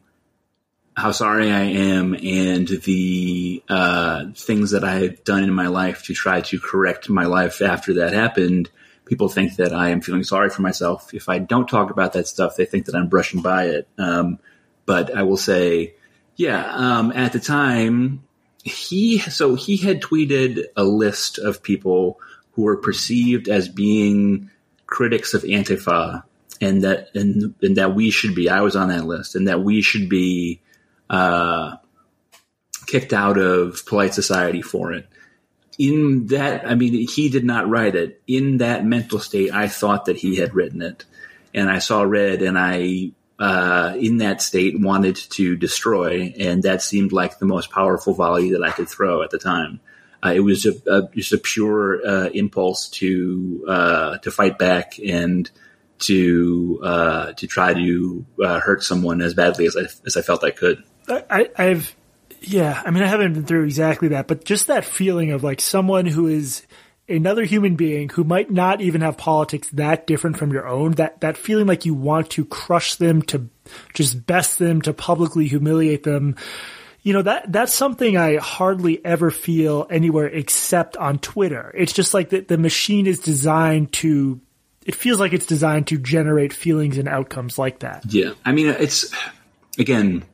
how 0.95 1.13
sorry 1.13 1.51
I 1.51 1.63
am 1.63 2.15
and 2.15 2.69
the 2.69 3.63
uh, 3.69 4.27
things 4.35 4.73
that 4.73 4.85
I've 4.85 5.25
done 5.25 5.43
in 5.43 5.53
my 5.55 5.69
life 5.69 6.03
to 6.05 6.15
try 6.15 6.43
to 6.43 6.61
correct 6.61 7.09
my 7.09 7.25
life 7.25 7.63
after 7.63 7.95
that 7.95 8.13
happened. 8.13 8.69
People 9.07 9.29
think 9.29 9.57
that 9.57 9.73
I 9.73 9.89
am 9.89 10.01
feeling 10.01 10.25
sorry 10.25 10.51
for 10.51 10.61
myself. 10.61 11.15
If 11.15 11.29
I 11.29 11.39
don't 11.39 11.69
talk 11.69 11.91
about 11.91 12.13
that 12.13 12.27
stuff, 12.27 12.57
they 12.57 12.67
think 12.67 12.87
that 12.87 12.95
I'm 12.95 13.09
brushing 13.09 13.41
by 13.41 13.67
it. 13.67 13.89
Um, 13.97 14.39
but 14.85 15.17
I 15.17 15.23
will 15.23 15.39
say, 15.39 15.95
yeah, 16.37 16.71
um, 16.75 17.13
at 17.13 17.33
the 17.33 17.41
time, 17.41 18.25
he 18.63 19.19
so 19.19 19.55
he 19.55 19.77
had 19.77 20.01
tweeted 20.01 20.67
a 20.77 20.85
list 20.85 21.39
of 21.39 21.63
people 21.63 22.21
who 22.53 22.63
were 22.63 22.77
perceived 22.77 23.49
as 23.49 23.69
being 23.69 24.51
critics 24.87 25.35
of 25.35 25.43
Antifa, 25.43 26.23
and 26.61 26.83
that 26.83 27.09
and, 27.15 27.55
and 27.63 27.77
that 27.77 27.95
we 27.95 28.11
should 28.11 28.35
be. 28.35 28.49
I 28.49 28.61
was 28.61 28.77
on 28.77 28.89
that 28.89 29.07
list, 29.07 29.35
and 29.35 29.49
that 29.49 29.63
we 29.63 29.83
should 29.83 30.09
be 30.09 30.61
uh, 31.11 31.77
kicked 32.87 33.13
out 33.13 33.39
of 33.39 33.85
polite 33.87 34.15
society 34.15 34.63
for 34.63 34.93
it. 34.93 35.09
In 35.79 36.27
that, 36.27 36.69
I 36.69 36.75
mean, 36.75 37.09
he 37.09 37.31
did 37.31 37.45
not 37.45 37.69
write 37.69 37.97
it. 37.97 38.21
In 38.27 38.59
that 38.59 38.85
mental 38.85 39.19
state, 39.19 39.53
I 39.53 39.69
thought 39.69 40.05
that 40.05 40.19
he 40.19 40.37
had 40.37 40.55
written 40.55 40.83
it, 40.83 41.05
and 41.55 41.71
I 41.71 41.79
saw 41.79 42.03
red, 42.03 42.43
and 42.43 42.59
I, 42.59 43.13
uh, 43.43 43.97
in 43.99 44.19
that 44.19 44.41
state, 44.41 44.79
wanted 44.79 45.17
to 45.17 45.57
destroy, 45.57 46.33
and 46.39 46.63
that 46.63 46.81
seemed 46.81 47.11
like 47.11 47.41
the 47.41 47.45
most 47.45 47.73
powerful 47.73 48.15
volley 48.15 48.53
that 48.53 48.63
I 48.63 48.71
could 48.71 48.89
throw 48.89 49.23
at 49.23 49.31
the 49.31 49.39
time. 49.39 49.81
Uh, 50.25 50.33
it 50.37 50.41
was 50.41 50.65
a, 50.65 50.75
a, 50.87 51.09
just 51.13 51.33
a 51.33 51.39
pure 51.39 52.07
uh, 52.07 52.29
impulse 52.29 52.89
to 52.91 53.65
uh, 53.67 54.19
to 54.19 54.31
fight 54.31 54.59
back 54.59 54.93
and 55.05 55.51
to 55.99 56.79
uh, 56.85 57.33
to 57.33 57.49
try 57.49 57.75
to 57.75 58.25
uh, 58.45 58.61
hurt 58.61 58.85
someone 58.85 59.21
as 59.21 59.35
badly 59.35 59.67
as 59.67 59.77
I 59.77 59.87
as 60.07 60.17
I 60.17 60.23
felt 60.23 60.45
I 60.45 60.53
could. 60.53 60.85
I, 61.09 61.51
I've, 61.57 61.97
yeah, 62.43 62.81
I 62.87 62.93
mean, 62.93 63.03
I 63.03 63.09
haven't 63.09 63.33
been 63.33 63.45
through 63.45 63.65
exactly 63.65 64.09
that, 64.09 64.29
but 64.29 64.45
just 64.45 64.69
that 64.69 64.85
feeling 64.85 65.33
of 65.33 65.43
like 65.43 65.61
someone 65.61 66.07
who 66.07 66.29
is 66.29 66.65
another 67.09 67.45
human 67.45 67.77
being 67.77 68.09
who 68.09 68.25
might 68.25 68.51
not 68.51 68.81
even 68.81 69.01
have 69.01 69.17
politics 69.17 69.69
that 69.71 70.07
different 70.07 70.39
from 70.39 70.53
your 70.53 70.67
own, 70.67 70.93
that, 70.93 71.21
that 71.21 71.37
feeling 71.37 71.67
like 71.67 71.85
you 71.85 71.95
want 71.95 72.31
to 72.31 72.45
crush 72.45 72.97
them, 72.97 73.23
to 73.23 73.49
just 73.95 74.27
best 74.27 74.59
them, 74.59 74.81
to 74.83 74.93
publicly 74.93 75.47
humiliate 75.49 76.03
them. 76.05 76.37
You 77.03 77.13
know, 77.13 77.23
that, 77.23 77.51
that's 77.51 77.75
something 77.75 78.17
I 78.17 78.37
hardly 78.37 79.05
ever 79.05 79.31
feel 79.31 79.87
anywhere 79.91 80.27
except 80.27 80.97
on 80.97 81.19
Twitter. 81.19 81.73
It's 81.77 81.93
just 81.93 82.15
like 82.15 82.31
that 82.31 82.49
the 82.49 82.59
machine 82.59 83.07
is 83.07 83.19
designed 83.19 83.93
to, 83.95 84.41
it 84.87 84.95
feels 84.95 85.19
like 85.19 85.33
it's 85.33 85.47
designed 85.47 85.89
to 85.89 85.99
generate 85.99 86.53
feelings 86.53 86.99
and 86.99 87.09
outcomes 87.09 87.59
like 87.59 87.81
that. 87.81 88.05
Yeah. 88.13 88.35
I 88.45 88.53
mean, 88.53 88.69
it's, 88.69 89.13
again, 89.79 90.25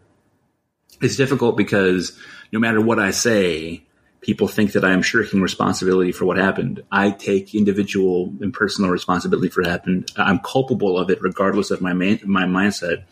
it's 1.01 1.17
difficult 1.17 1.57
because 1.57 2.19
no 2.53 2.59
matter 2.59 2.81
what 2.81 2.99
I 2.99 3.13
say, 3.13 3.85
people 4.21 4.49
think 4.49 4.73
that 4.73 4.85
I 4.85 4.93
am 4.93 5.03
shirking 5.03 5.41
responsibility 5.41 6.13
for 6.13 6.25
what 6.25 6.37
happened. 6.37 6.83
I 6.91 7.11
take 7.11 7.55
individual 7.55 8.35
and 8.41 8.53
personal 8.53 8.91
responsibility 8.91 9.49
for 9.49 9.63
what 9.63 9.71
happened. 9.71 10.11
I'm 10.17 10.41
culpable 10.41 10.99
of 10.99 11.11
it 11.11 11.23
regardless 11.23 11.71
of 11.71 11.81
my 11.81 11.93
man, 11.93 12.21
my 12.25 12.45
mindset. 12.45 13.05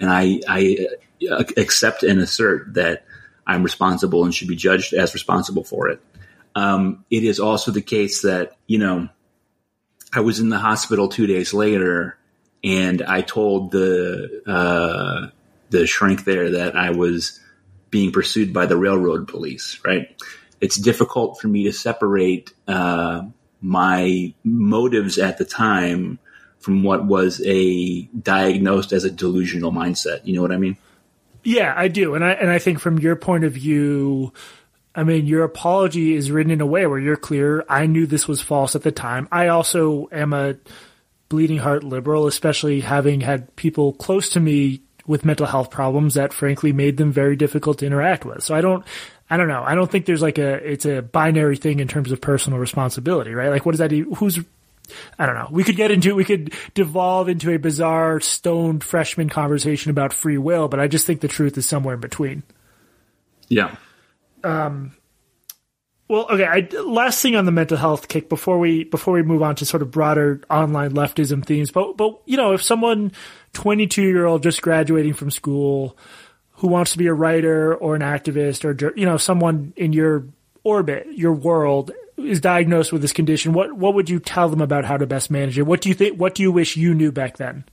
And 0.00 0.10
I, 0.10 0.40
I 0.48 0.86
uh, 1.30 1.44
accept 1.56 2.02
and 2.02 2.20
assert 2.20 2.74
that 2.74 3.04
I'm 3.46 3.62
responsible 3.62 4.24
and 4.24 4.34
should 4.34 4.48
be 4.48 4.56
judged 4.56 4.94
as 4.94 5.12
responsible 5.14 5.64
for 5.64 5.88
it. 5.88 6.00
Um, 6.54 7.04
it 7.10 7.24
is 7.24 7.40
also 7.40 7.72
the 7.72 7.82
case 7.82 8.22
that, 8.22 8.56
you 8.66 8.78
know, 8.78 9.08
I 10.12 10.20
was 10.20 10.38
in 10.38 10.48
the 10.48 10.58
hospital 10.58 11.08
two 11.08 11.26
days 11.26 11.52
later 11.52 12.16
and 12.62 13.02
I 13.02 13.22
told 13.22 13.72
the, 13.72 14.42
uh, 14.46 15.30
the 15.70 15.86
shrink 15.88 16.24
there 16.24 16.52
that 16.52 16.76
I 16.76 16.90
was 16.90 17.40
being 17.90 18.12
pursued 18.12 18.52
by 18.52 18.66
the 18.66 18.76
railroad 18.76 19.26
police, 19.28 19.80
right? 19.84 20.08
It's 20.60 20.76
difficult 20.76 21.40
for 21.40 21.48
me 21.48 21.64
to 21.64 21.72
separate 21.72 22.52
uh, 22.66 23.22
my 23.60 24.34
motives 24.44 25.18
at 25.18 25.38
the 25.38 25.44
time 25.44 26.18
from 26.58 26.82
what 26.82 27.04
was 27.04 27.42
a 27.44 28.02
diagnosed 28.02 28.92
as 28.92 29.04
a 29.04 29.10
delusional 29.10 29.72
mindset. 29.72 30.20
You 30.24 30.34
know 30.34 30.42
what 30.42 30.52
I 30.52 30.56
mean? 30.56 30.76
Yeah, 31.42 31.74
I 31.76 31.88
do, 31.88 32.14
and 32.14 32.24
I 32.24 32.32
and 32.32 32.50
I 32.50 32.58
think 32.58 32.78
from 32.78 32.98
your 32.98 33.16
point 33.16 33.44
of 33.44 33.52
view, 33.52 34.32
I 34.94 35.04
mean, 35.04 35.26
your 35.26 35.44
apology 35.44 36.14
is 36.14 36.30
written 36.30 36.50
in 36.50 36.62
a 36.62 36.66
way 36.66 36.86
where 36.86 36.98
you're 36.98 37.16
clear. 37.16 37.64
I 37.68 37.86
knew 37.86 38.06
this 38.06 38.26
was 38.26 38.40
false 38.40 38.74
at 38.74 38.82
the 38.82 38.92
time. 38.92 39.28
I 39.30 39.48
also 39.48 40.08
am 40.10 40.32
a 40.32 40.56
bleeding 41.28 41.58
heart 41.58 41.84
liberal, 41.84 42.26
especially 42.26 42.80
having 42.80 43.20
had 43.20 43.54
people 43.56 43.92
close 43.92 44.30
to 44.30 44.40
me 44.40 44.80
with 45.06 45.24
mental 45.24 45.46
health 45.46 45.70
problems 45.70 46.14
that 46.14 46.32
frankly 46.32 46.72
made 46.72 46.96
them 46.96 47.12
very 47.12 47.36
difficult 47.36 47.78
to 47.78 47.86
interact 47.86 48.24
with. 48.24 48.42
So 48.42 48.54
I 48.54 48.60
don't, 48.60 48.84
I 49.34 49.36
don't 49.36 49.48
know. 49.48 49.64
I 49.64 49.74
don't 49.74 49.90
think 49.90 50.06
there's 50.06 50.22
like 50.22 50.38
a, 50.38 50.54
it's 50.64 50.86
a 50.86 51.02
binary 51.02 51.56
thing 51.56 51.80
in 51.80 51.88
terms 51.88 52.12
of 52.12 52.20
personal 52.20 52.60
responsibility, 52.60 53.34
right? 53.34 53.48
Like 53.48 53.66
what 53.66 53.72
does 53.72 53.80
that, 53.80 53.90
do? 53.90 54.14
who's, 54.14 54.38
I 55.18 55.26
don't 55.26 55.34
know. 55.34 55.48
We 55.50 55.64
could 55.64 55.74
get 55.74 55.90
into, 55.90 56.14
we 56.14 56.24
could 56.24 56.54
devolve 56.74 57.28
into 57.28 57.52
a 57.52 57.58
bizarre 57.58 58.20
stoned 58.20 58.84
freshman 58.84 59.28
conversation 59.28 59.90
about 59.90 60.12
free 60.12 60.38
will, 60.38 60.68
but 60.68 60.78
I 60.78 60.86
just 60.86 61.04
think 61.04 61.20
the 61.20 61.26
truth 61.26 61.58
is 61.58 61.66
somewhere 61.66 61.94
in 61.94 62.00
between. 62.00 62.44
Yeah. 63.48 63.74
Um, 64.44 64.94
well, 66.06 66.28
okay. 66.30 66.44
I, 66.44 66.68
last 66.82 67.20
thing 67.20 67.34
on 67.34 67.44
the 67.44 67.50
mental 67.50 67.76
health 67.76 68.06
kick 68.06 68.28
before 68.28 68.60
we 68.60 68.84
before 68.84 69.14
we 69.14 69.24
move 69.24 69.42
on 69.42 69.56
to 69.56 69.66
sort 69.66 69.82
of 69.82 69.90
broader 69.90 70.42
online 70.48 70.92
leftism 70.92 71.44
themes, 71.44 71.72
but 71.72 71.96
but 71.96 72.20
you 72.24 72.36
know, 72.36 72.52
if 72.52 72.62
someone 72.62 73.10
22 73.54 74.00
year 74.00 74.26
old 74.26 74.44
just 74.44 74.62
graduating 74.62 75.14
from 75.14 75.32
school 75.32 75.96
who 76.54 76.68
wants 76.68 76.92
to 76.92 76.98
be 76.98 77.06
a 77.06 77.14
writer 77.14 77.74
or 77.74 77.94
an 77.94 78.02
activist 78.02 78.64
or 78.64 78.96
you 78.98 79.06
know 79.06 79.16
someone 79.16 79.72
in 79.76 79.92
your 79.92 80.26
orbit, 80.62 81.06
your 81.12 81.32
world 81.32 81.92
is 82.16 82.40
diagnosed 82.40 82.92
with 82.92 83.02
this 83.02 83.12
condition, 83.12 83.52
what 83.52 83.72
what 83.72 83.94
would 83.94 84.08
you 84.08 84.18
tell 84.20 84.48
them 84.48 84.60
about 84.60 84.84
how 84.84 84.96
to 84.96 85.06
best 85.06 85.30
manage 85.30 85.58
it? 85.58 85.62
What 85.62 85.80
do 85.80 85.88
you 85.88 85.94
think? 85.94 86.18
What 86.18 86.34
do 86.34 86.42
you 86.42 86.52
wish 86.52 86.76
you 86.76 86.94
knew 86.94 87.12
back 87.12 87.36
then? 87.36 87.64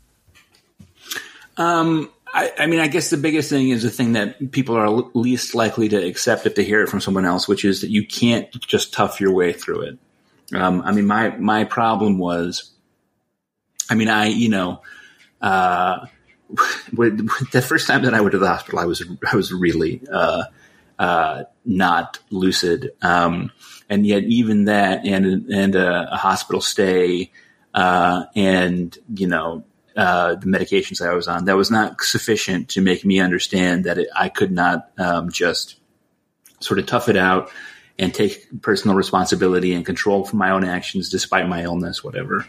Um, 1.57 2.09
I, 2.33 2.51
I, 2.59 2.65
mean, 2.67 2.79
I 2.79 2.87
guess 2.87 3.09
the 3.09 3.17
biggest 3.17 3.49
thing 3.49 3.69
is 3.69 3.83
the 3.83 3.89
thing 3.89 4.13
that 4.13 4.51
people 4.51 4.75
are 4.77 4.89
least 5.13 5.53
likely 5.53 5.89
to 5.89 5.97
accept 5.97 6.45
if 6.45 6.55
they 6.55 6.63
hear 6.63 6.81
it 6.81 6.87
from 6.87 7.01
someone 7.01 7.25
else, 7.25 7.47
which 7.47 7.65
is 7.65 7.81
that 7.81 7.89
you 7.89 8.05
can't 8.07 8.49
just 8.61 8.93
tough 8.93 9.19
your 9.19 9.33
way 9.33 9.51
through 9.53 9.81
it. 9.81 9.99
Um, 10.53 10.81
I 10.83 10.91
mean, 10.91 11.05
my 11.05 11.29
my 11.37 11.65
problem 11.65 12.17
was, 12.17 12.71
I 13.89 13.95
mean, 13.95 14.09
I 14.09 14.27
you 14.27 14.49
know, 14.49 14.81
uh, 15.41 16.05
the 16.93 17.65
first 17.65 17.87
time 17.87 18.03
that 18.03 18.13
I 18.13 18.21
went 18.21 18.33
to 18.33 18.39
the 18.39 18.47
hospital, 18.47 18.79
I 18.79 18.85
was 18.85 19.03
I 19.31 19.35
was 19.35 19.51
really 19.53 20.01
uh, 20.11 20.43
uh, 20.99 21.43
not 21.65 22.19
lucid, 22.29 22.91
um, 23.01 23.51
and 23.89 24.05
yet 24.05 24.23
even 24.23 24.65
that 24.65 25.05
and 25.05 25.49
and 25.51 25.75
a, 25.75 26.13
a 26.13 26.17
hospital 26.17 26.61
stay 26.61 27.31
uh, 27.73 28.25
and 28.35 28.97
you 29.13 29.27
know 29.27 29.63
uh, 29.95 30.35
the 30.35 30.47
medications 30.47 31.05
I 31.05 31.13
was 31.13 31.27
on, 31.27 31.45
that 31.45 31.57
was 31.57 31.71
not 31.71 32.01
sufficient 32.01 32.69
to 32.69 32.81
make 32.81 33.03
me 33.05 33.19
understand 33.19 33.85
that 33.85 33.97
it, 33.97 34.07
I 34.15 34.29
could 34.29 34.51
not 34.51 34.89
um, 34.97 35.31
just 35.31 35.75
sort 36.59 36.79
of 36.79 36.85
tough 36.85 37.09
it 37.09 37.17
out 37.17 37.51
and 37.99 38.13
take 38.13 38.61
personal 38.61 38.95
responsibility 38.95 39.73
and 39.73 39.85
control 39.85 40.23
for 40.23 40.37
my 40.37 40.51
own 40.51 40.63
actions 40.63 41.09
despite 41.09 41.47
my 41.47 41.63
illness, 41.63 42.03
whatever. 42.03 42.45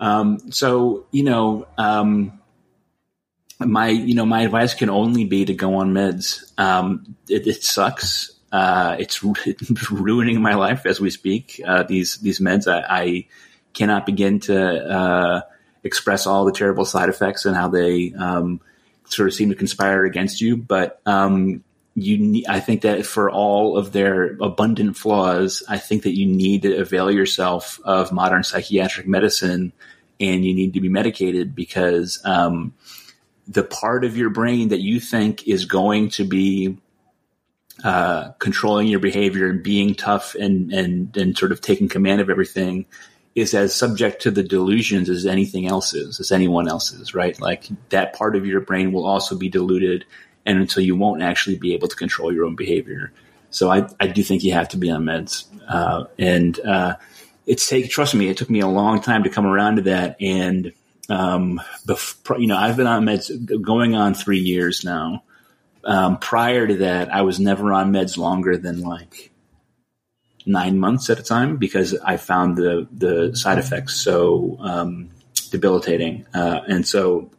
Um, 0.00 0.52
so, 0.52 1.06
you 1.10 1.24
know, 1.24 1.66
um, 1.76 2.37
my 3.58 3.88
you 3.88 4.14
know 4.14 4.26
my 4.26 4.42
advice 4.42 4.74
can 4.74 4.90
only 4.90 5.24
be 5.24 5.44
to 5.44 5.54
go 5.54 5.76
on 5.76 5.92
meds. 5.92 6.52
Um, 6.58 7.16
it, 7.28 7.46
it, 7.46 7.64
sucks. 7.64 8.32
Uh, 8.52 8.96
it's, 8.98 9.22
ruining 9.90 10.40
my 10.40 10.54
life 10.54 10.86
as 10.86 11.00
we 11.00 11.10
speak. 11.10 11.60
Uh, 11.66 11.82
these 11.82 12.18
these 12.18 12.40
meds, 12.40 12.66
I, 12.66 12.84
I 12.88 13.26
cannot 13.74 14.06
begin 14.06 14.40
to 14.40 14.90
uh, 14.90 15.40
express 15.82 16.26
all 16.26 16.44
the 16.44 16.52
terrible 16.52 16.84
side 16.84 17.08
effects 17.08 17.44
and 17.44 17.56
how 17.56 17.68
they 17.68 18.12
um, 18.14 18.60
sort 19.06 19.28
of 19.28 19.34
seem 19.34 19.48
to 19.50 19.54
conspire 19.54 20.04
against 20.04 20.40
you. 20.40 20.56
But 20.56 21.00
um, 21.04 21.64
you, 21.94 22.44
I 22.48 22.60
think 22.60 22.82
that 22.82 23.04
for 23.06 23.30
all 23.30 23.76
of 23.76 23.92
their 23.92 24.36
abundant 24.40 24.96
flaws, 24.96 25.62
I 25.68 25.78
think 25.78 26.04
that 26.04 26.16
you 26.16 26.26
need 26.26 26.62
to 26.62 26.76
avail 26.76 27.10
yourself 27.10 27.80
of 27.84 28.12
modern 28.12 28.44
psychiatric 28.44 29.08
medicine, 29.08 29.72
and 30.20 30.44
you 30.44 30.54
need 30.54 30.74
to 30.74 30.80
be 30.80 30.88
medicated 30.88 31.54
because 31.54 32.20
um, 32.24 32.74
the 33.48 33.64
part 33.64 34.04
of 34.04 34.16
your 34.16 34.30
brain 34.30 34.68
that 34.68 34.80
you 34.80 35.00
think 35.00 35.48
is 35.48 35.64
going 35.64 36.10
to 36.10 36.24
be 36.24 36.78
uh, 37.82 38.30
controlling 38.38 38.86
your 38.86 39.00
behavior 39.00 39.48
and 39.48 39.62
being 39.62 39.94
tough 39.94 40.34
and 40.34 40.72
and 40.72 41.16
and 41.16 41.38
sort 41.38 41.52
of 41.52 41.60
taking 41.60 41.88
command 41.88 42.20
of 42.20 42.28
everything 42.28 42.86
is 43.34 43.54
as 43.54 43.74
subject 43.74 44.22
to 44.22 44.30
the 44.30 44.42
delusions 44.42 45.08
as 45.08 45.24
anything 45.24 45.66
else 45.66 45.94
is, 45.94 46.18
as 46.18 46.32
anyone 46.32 46.68
else 46.68 46.92
is, 46.92 47.14
right? 47.14 47.40
Like 47.40 47.68
that 47.90 48.12
part 48.12 48.34
of 48.34 48.44
your 48.44 48.60
brain 48.60 48.92
will 48.92 49.06
also 49.06 49.36
be 49.36 49.48
diluted 49.48 50.04
and 50.44 50.58
until 50.58 50.82
you 50.82 50.96
won't 50.96 51.22
actually 51.22 51.56
be 51.56 51.74
able 51.74 51.88
to 51.88 51.96
control 51.96 52.32
your 52.32 52.44
own 52.46 52.56
behavior. 52.56 53.12
So 53.50 53.70
I, 53.70 53.88
I 54.00 54.08
do 54.08 54.22
think 54.22 54.42
you 54.42 54.54
have 54.54 54.70
to 54.70 54.76
be 54.76 54.90
on 54.90 55.04
meds. 55.04 55.44
Uh, 55.68 56.04
and, 56.18 56.58
uh, 56.60 56.96
it's 57.46 57.68
take, 57.68 57.88
trust 57.90 58.14
me, 58.14 58.28
it 58.28 58.36
took 58.36 58.50
me 58.50 58.60
a 58.60 58.66
long 58.66 59.00
time 59.00 59.22
to 59.22 59.30
come 59.30 59.46
around 59.46 59.76
to 59.76 59.82
that. 59.82 60.16
And, 60.20 60.72
um, 61.08 61.60
before, 61.86 62.38
you 62.38 62.46
know, 62.46 62.56
I've 62.56 62.76
been 62.76 62.86
on 62.86 63.04
meds 63.04 63.62
going 63.62 63.94
on 63.94 64.14
three 64.14 64.40
years 64.40 64.84
now. 64.84 65.24
Um, 65.84 66.18
prior 66.18 66.66
to 66.66 66.76
that, 66.78 67.12
I 67.12 67.22
was 67.22 67.40
never 67.40 67.72
on 67.72 67.92
meds 67.92 68.16
longer 68.18 68.56
than 68.56 68.80
like 68.80 69.30
nine 70.44 70.78
months 70.78 71.08
at 71.10 71.18
a 71.18 71.22
time 71.22 71.56
because 71.56 71.94
I 71.94 72.16
found 72.16 72.56
the 72.56 72.88
the 72.92 73.34
side 73.36 73.58
effects 73.58 73.94
so 73.94 74.56
um, 74.60 75.10
debilitating, 75.50 76.26
uh, 76.34 76.60
and 76.66 76.86
so 76.86 77.30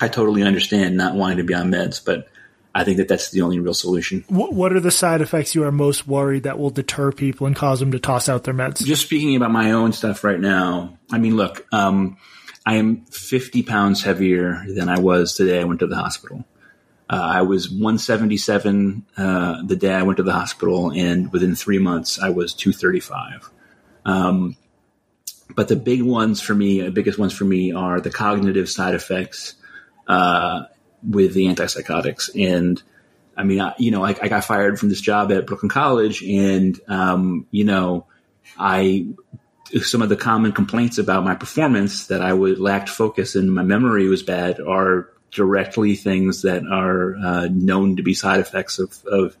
I 0.00 0.08
totally 0.08 0.42
understand 0.42 0.96
not 0.96 1.14
wanting 1.14 1.38
to 1.38 1.44
be 1.44 1.54
on 1.54 1.70
meds, 1.70 2.04
but 2.04 2.28
I 2.74 2.84
think 2.84 2.98
that 2.98 3.08
that's 3.08 3.30
the 3.30 3.42
only 3.42 3.58
real 3.58 3.74
solution. 3.74 4.24
What 4.28 4.72
are 4.72 4.80
the 4.80 4.90
side 4.90 5.20
effects 5.20 5.54
you 5.54 5.64
are 5.64 5.72
most 5.72 6.06
worried 6.06 6.44
that 6.44 6.58
will 6.58 6.70
deter 6.70 7.10
people 7.10 7.46
and 7.46 7.56
cause 7.56 7.80
them 7.80 7.92
to 7.92 7.98
toss 7.98 8.28
out 8.28 8.44
their 8.44 8.54
meds? 8.54 8.84
Just 8.84 9.02
speaking 9.02 9.34
about 9.34 9.50
my 9.50 9.72
own 9.72 9.92
stuff 9.92 10.22
right 10.22 10.38
now. 10.38 10.96
I 11.10 11.18
mean, 11.18 11.36
look, 11.36 11.66
um, 11.72 12.18
I 12.68 12.74
am 12.74 13.06
50 13.06 13.62
pounds 13.62 14.02
heavier 14.02 14.62
than 14.68 14.90
I 14.90 14.98
was 14.98 15.34
today. 15.34 15.58
I 15.58 15.64
went 15.64 15.80
to 15.80 15.86
the 15.86 15.96
hospital. 15.96 16.44
Uh, 17.08 17.18
I 17.18 17.40
was 17.40 17.70
177 17.70 19.06
uh, 19.16 19.62
the 19.64 19.74
day 19.74 19.94
I 19.94 20.02
went 20.02 20.18
to 20.18 20.22
the 20.22 20.34
hospital, 20.34 20.92
and 20.92 21.32
within 21.32 21.54
three 21.54 21.78
months, 21.78 22.18
I 22.20 22.28
was 22.28 22.52
235. 22.52 23.50
Um, 24.04 24.54
but 25.56 25.68
the 25.68 25.76
big 25.76 26.02
ones 26.02 26.42
for 26.42 26.54
me, 26.54 26.82
the 26.82 26.90
biggest 26.90 27.18
ones 27.18 27.32
for 27.32 27.46
me, 27.46 27.72
are 27.72 28.02
the 28.02 28.10
cognitive 28.10 28.68
side 28.68 28.94
effects 28.94 29.54
uh, 30.06 30.64
with 31.02 31.32
the 31.32 31.46
antipsychotics. 31.46 32.28
And 32.38 32.82
I 33.34 33.44
mean, 33.44 33.62
I, 33.62 33.76
you 33.78 33.92
know, 33.92 34.04
I, 34.04 34.10
I, 34.20 34.28
got 34.28 34.44
fired 34.44 34.78
from 34.78 34.90
this 34.90 35.00
job 35.00 35.32
at 35.32 35.46
Brooklyn 35.46 35.70
College, 35.70 36.22
and 36.22 36.78
um, 36.86 37.46
you 37.50 37.64
know, 37.64 38.04
I 38.58 39.06
some 39.82 40.02
of 40.02 40.08
the 40.08 40.16
common 40.16 40.52
complaints 40.52 40.98
about 40.98 41.24
my 41.24 41.34
performance 41.34 42.06
that 42.06 42.22
I 42.22 42.32
would 42.32 42.58
lacked 42.58 42.88
focus 42.88 43.34
and 43.34 43.52
my 43.52 43.62
memory 43.62 44.08
was 44.08 44.22
bad 44.22 44.60
are 44.60 45.10
directly 45.30 45.94
things 45.94 46.42
that 46.42 46.66
are 46.66 47.16
uh, 47.16 47.48
known 47.50 47.96
to 47.96 48.02
be 48.02 48.14
side 48.14 48.40
effects 48.40 48.78
of, 48.78 49.04
of 49.04 49.36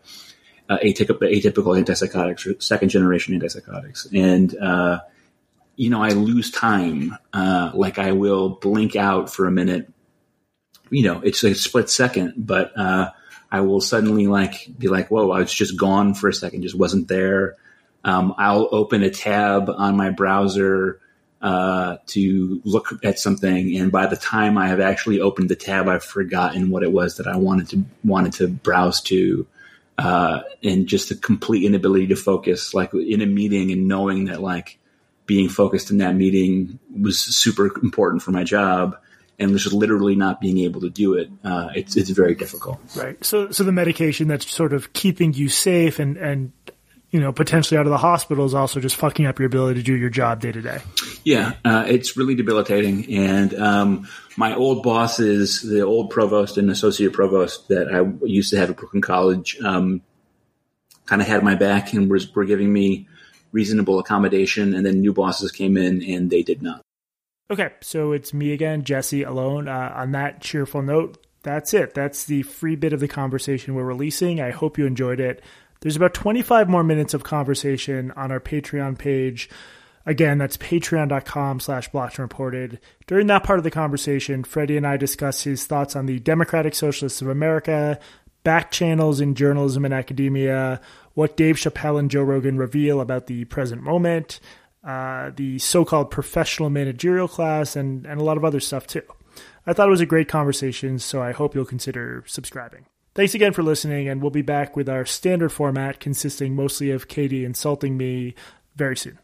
uh, 0.68 0.78
atypical, 0.84 1.20
atypical 1.22 1.82
antipsychotics 1.82 2.46
or 2.46 2.60
second 2.60 2.90
generation 2.90 3.38
antipsychotics. 3.38 4.06
And, 4.14 4.56
uh, 4.58 5.00
you 5.76 5.90
know, 5.90 6.02
I 6.02 6.10
lose 6.10 6.50
time. 6.50 7.16
Uh, 7.32 7.70
like 7.74 7.98
I 7.98 8.12
will 8.12 8.50
blink 8.50 8.96
out 8.96 9.32
for 9.32 9.46
a 9.46 9.52
minute. 9.52 9.90
You 10.90 11.04
know, 11.04 11.20
it's 11.20 11.42
a 11.44 11.54
split 11.54 11.88
second, 11.88 12.34
but 12.36 12.76
uh, 12.76 13.10
I 13.50 13.60
will 13.60 13.80
suddenly 13.80 14.26
like 14.26 14.68
be 14.78 14.88
like, 14.88 15.10
whoa, 15.10 15.30
I 15.30 15.40
was 15.40 15.52
just 15.52 15.78
gone 15.78 16.14
for 16.14 16.28
a 16.28 16.34
second, 16.34 16.62
just 16.62 16.78
wasn't 16.78 17.08
there. 17.08 17.56
Um, 18.08 18.34
I'll 18.38 18.68
open 18.72 19.02
a 19.02 19.10
tab 19.10 19.68
on 19.68 19.94
my 19.94 20.08
browser 20.08 20.98
uh, 21.42 21.98
to 22.06 22.62
look 22.64 22.88
at 23.04 23.18
something, 23.18 23.76
and 23.76 23.92
by 23.92 24.06
the 24.06 24.16
time 24.16 24.56
I 24.56 24.68
have 24.68 24.80
actually 24.80 25.20
opened 25.20 25.50
the 25.50 25.56
tab, 25.56 25.88
I've 25.88 26.02
forgotten 26.02 26.70
what 26.70 26.82
it 26.82 26.90
was 26.90 27.18
that 27.18 27.26
I 27.26 27.36
wanted 27.36 27.68
to 27.68 27.84
wanted 28.02 28.32
to 28.34 28.48
browse 28.48 29.02
to, 29.02 29.46
uh, 29.98 30.40
and 30.64 30.86
just 30.86 31.10
the 31.10 31.16
complete 31.16 31.64
inability 31.64 32.06
to 32.06 32.16
focus, 32.16 32.72
like 32.72 32.94
in 32.94 33.20
a 33.20 33.26
meeting, 33.26 33.72
and 33.72 33.88
knowing 33.88 34.24
that 34.24 34.40
like 34.40 34.78
being 35.26 35.50
focused 35.50 35.90
in 35.90 35.98
that 35.98 36.16
meeting 36.16 36.78
was 36.98 37.20
super 37.20 37.66
important 37.82 38.22
for 38.22 38.30
my 38.30 38.42
job 38.42 38.96
and 39.38 39.56
just 39.56 39.74
literally 39.74 40.16
not 40.16 40.40
being 40.40 40.58
able 40.58 40.80
to 40.80 40.88
do 40.88 41.12
it, 41.12 41.28
uh, 41.44 41.68
it's 41.74 41.94
it's 41.94 42.08
very 42.08 42.34
difficult. 42.34 42.80
Right. 42.96 43.22
So 43.22 43.50
so 43.50 43.64
the 43.64 43.72
medication 43.72 44.28
that's 44.28 44.50
sort 44.50 44.72
of 44.72 44.94
keeping 44.94 45.34
you 45.34 45.50
safe 45.50 45.98
and 45.98 46.16
and 46.16 46.52
you 47.10 47.20
know, 47.20 47.32
potentially 47.32 47.78
out 47.78 47.86
of 47.86 47.90
the 47.90 47.98
hospital 47.98 48.44
is 48.44 48.54
also 48.54 48.80
just 48.80 48.96
fucking 48.96 49.26
up 49.26 49.38
your 49.38 49.46
ability 49.46 49.80
to 49.80 49.84
do 49.84 49.94
your 49.94 50.10
job 50.10 50.40
day 50.40 50.52
to 50.52 50.60
day. 50.60 50.80
Yeah, 51.24 51.54
uh, 51.64 51.84
it's 51.88 52.16
really 52.16 52.34
debilitating. 52.34 53.14
And 53.14 53.54
um, 53.54 54.08
my 54.36 54.54
old 54.54 54.82
bosses, 54.82 55.62
the 55.62 55.80
old 55.80 56.10
provost 56.10 56.58
and 56.58 56.70
associate 56.70 57.12
provost 57.14 57.68
that 57.68 57.88
I 57.88 58.26
used 58.26 58.50
to 58.50 58.58
have 58.58 58.70
at 58.70 58.76
Brooklyn 58.76 59.02
College, 59.02 59.58
um, 59.60 60.02
kind 61.06 61.22
of 61.22 61.28
had 61.28 61.42
my 61.42 61.54
back 61.54 61.94
and 61.94 62.10
was, 62.10 62.34
were 62.34 62.44
giving 62.44 62.70
me 62.70 63.08
reasonable 63.52 63.98
accommodation. 63.98 64.74
And 64.74 64.84
then 64.84 65.00
new 65.00 65.14
bosses 65.14 65.50
came 65.50 65.78
in 65.78 66.02
and 66.02 66.28
they 66.28 66.42
did 66.42 66.62
not. 66.62 66.82
Okay, 67.50 67.70
so 67.80 68.12
it's 68.12 68.34
me 68.34 68.52
again, 68.52 68.84
Jesse, 68.84 69.22
alone. 69.22 69.68
Uh, 69.68 69.94
on 69.96 70.12
that 70.12 70.42
cheerful 70.42 70.82
note, 70.82 71.16
that's 71.42 71.72
it. 71.72 71.94
That's 71.94 72.26
the 72.26 72.42
free 72.42 72.76
bit 72.76 72.92
of 72.92 73.00
the 73.00 73.08
conversation 73.08 73.74
we're 73.74 73.84
releasing. 73.84 74.38
I 74.38 74.50
hope 74.50 74.76
you 74.76 74.84
enjoyed 74.84 75.18
it. 75.18 75.40
There's 75.80 75.96
about 75.96 76.14
25 76.14 76.68
more 76.68 76.82
minutes 76.82 77.14
of 77.14 77.22
conversation 77.22 78.10
on 78.12 78.32
our 78.32 78.40
Patreon 78.40 78.98
page. 78.98 79.48
Again, 80.06 80.38
that's 80.38 80.56
patreon.com 80.56 81.60
slash 81.60 81.90
blocked 81.90 82.14
and 82.14 82.22
reported. 82.22 82.80
During 83.06 83.26
that 83.28 83.44
part 83.44 83.58
of 83.58 83.62
the 83.62 83.70
conversation, 83.70 84.42
Freddie 84.42 84.76
and 84.76 84.86
I 84.86 84.96
discussed 84.96 85.44
his 85.44 85.66
thoughts 85.66 85.94
on 85.94 86.06
the 86.06 86.18
Democratic 86.18 86.74
Socialists 86.74 87.20
of 87.20 87.28
America, 87.28 87.98
back 88.42 88.70
channels 88.70 89.20
in 89.20 89.34
journalism 89.34 89.84
and 89.84 89.92
academia, 89.92 90.80
what 91.14 91.36
Dave 91.36 91.56
Chappelle 91.56 91.98
and 91.98 92.10
Joe 92.10 92.22
Rogan 92.22 92.56
reveal 92.56 93.00
about 93.00 93.26
the 93.26 93.44
present 93.44 93.82
moment, 93.82 94.40
uh, 94.82 95.30
the 95.36 95.58
so 95.58 95.84
called 95.84 96.10
professional 96.10 96.70
managerial 96.70 97.28
class, 97.28 97.76
and, 97.76 98.06
and 98.06 98.20
a 98.20 98.24
lot 98.24 98.36
of 98.36 98.44
other 98.44 98.60
stuff 98.60 98.86
too. 98.86 99.02
I 99.66 99.74
thought 99.74 99.88
it 99.88 99.90
was 99.90 100.00
a 100.00 100.06
great 100.06 100.28
conversation, 100.28 100.98
so 100.98 101.22
I 101.22 101.32
hope 101.32 101.54
you'll 101.54 101.66
consider 101.66 102.24
subscribing. 102.26 102.86
Thanks 103.18 103.34
again 103.34 103.52
for 103.52 103.64
listening, 103.64 104.08
and 104.08 104.22
we'll 104.22 104.30
be 104.30 104.42
back 104.42 104.76
with 104.76 104.88
our 104.88 105.04
standard 105.04 105.50
format 105.50 105.98
consisting 105.98 106.54
mostly 106.54 106.92
of 106.92 107.08
Katie 107.08 107.44
insulting 107.44 107.96
me 107.96 108.36
very 108.76 108.96
soon. 108.96 109.18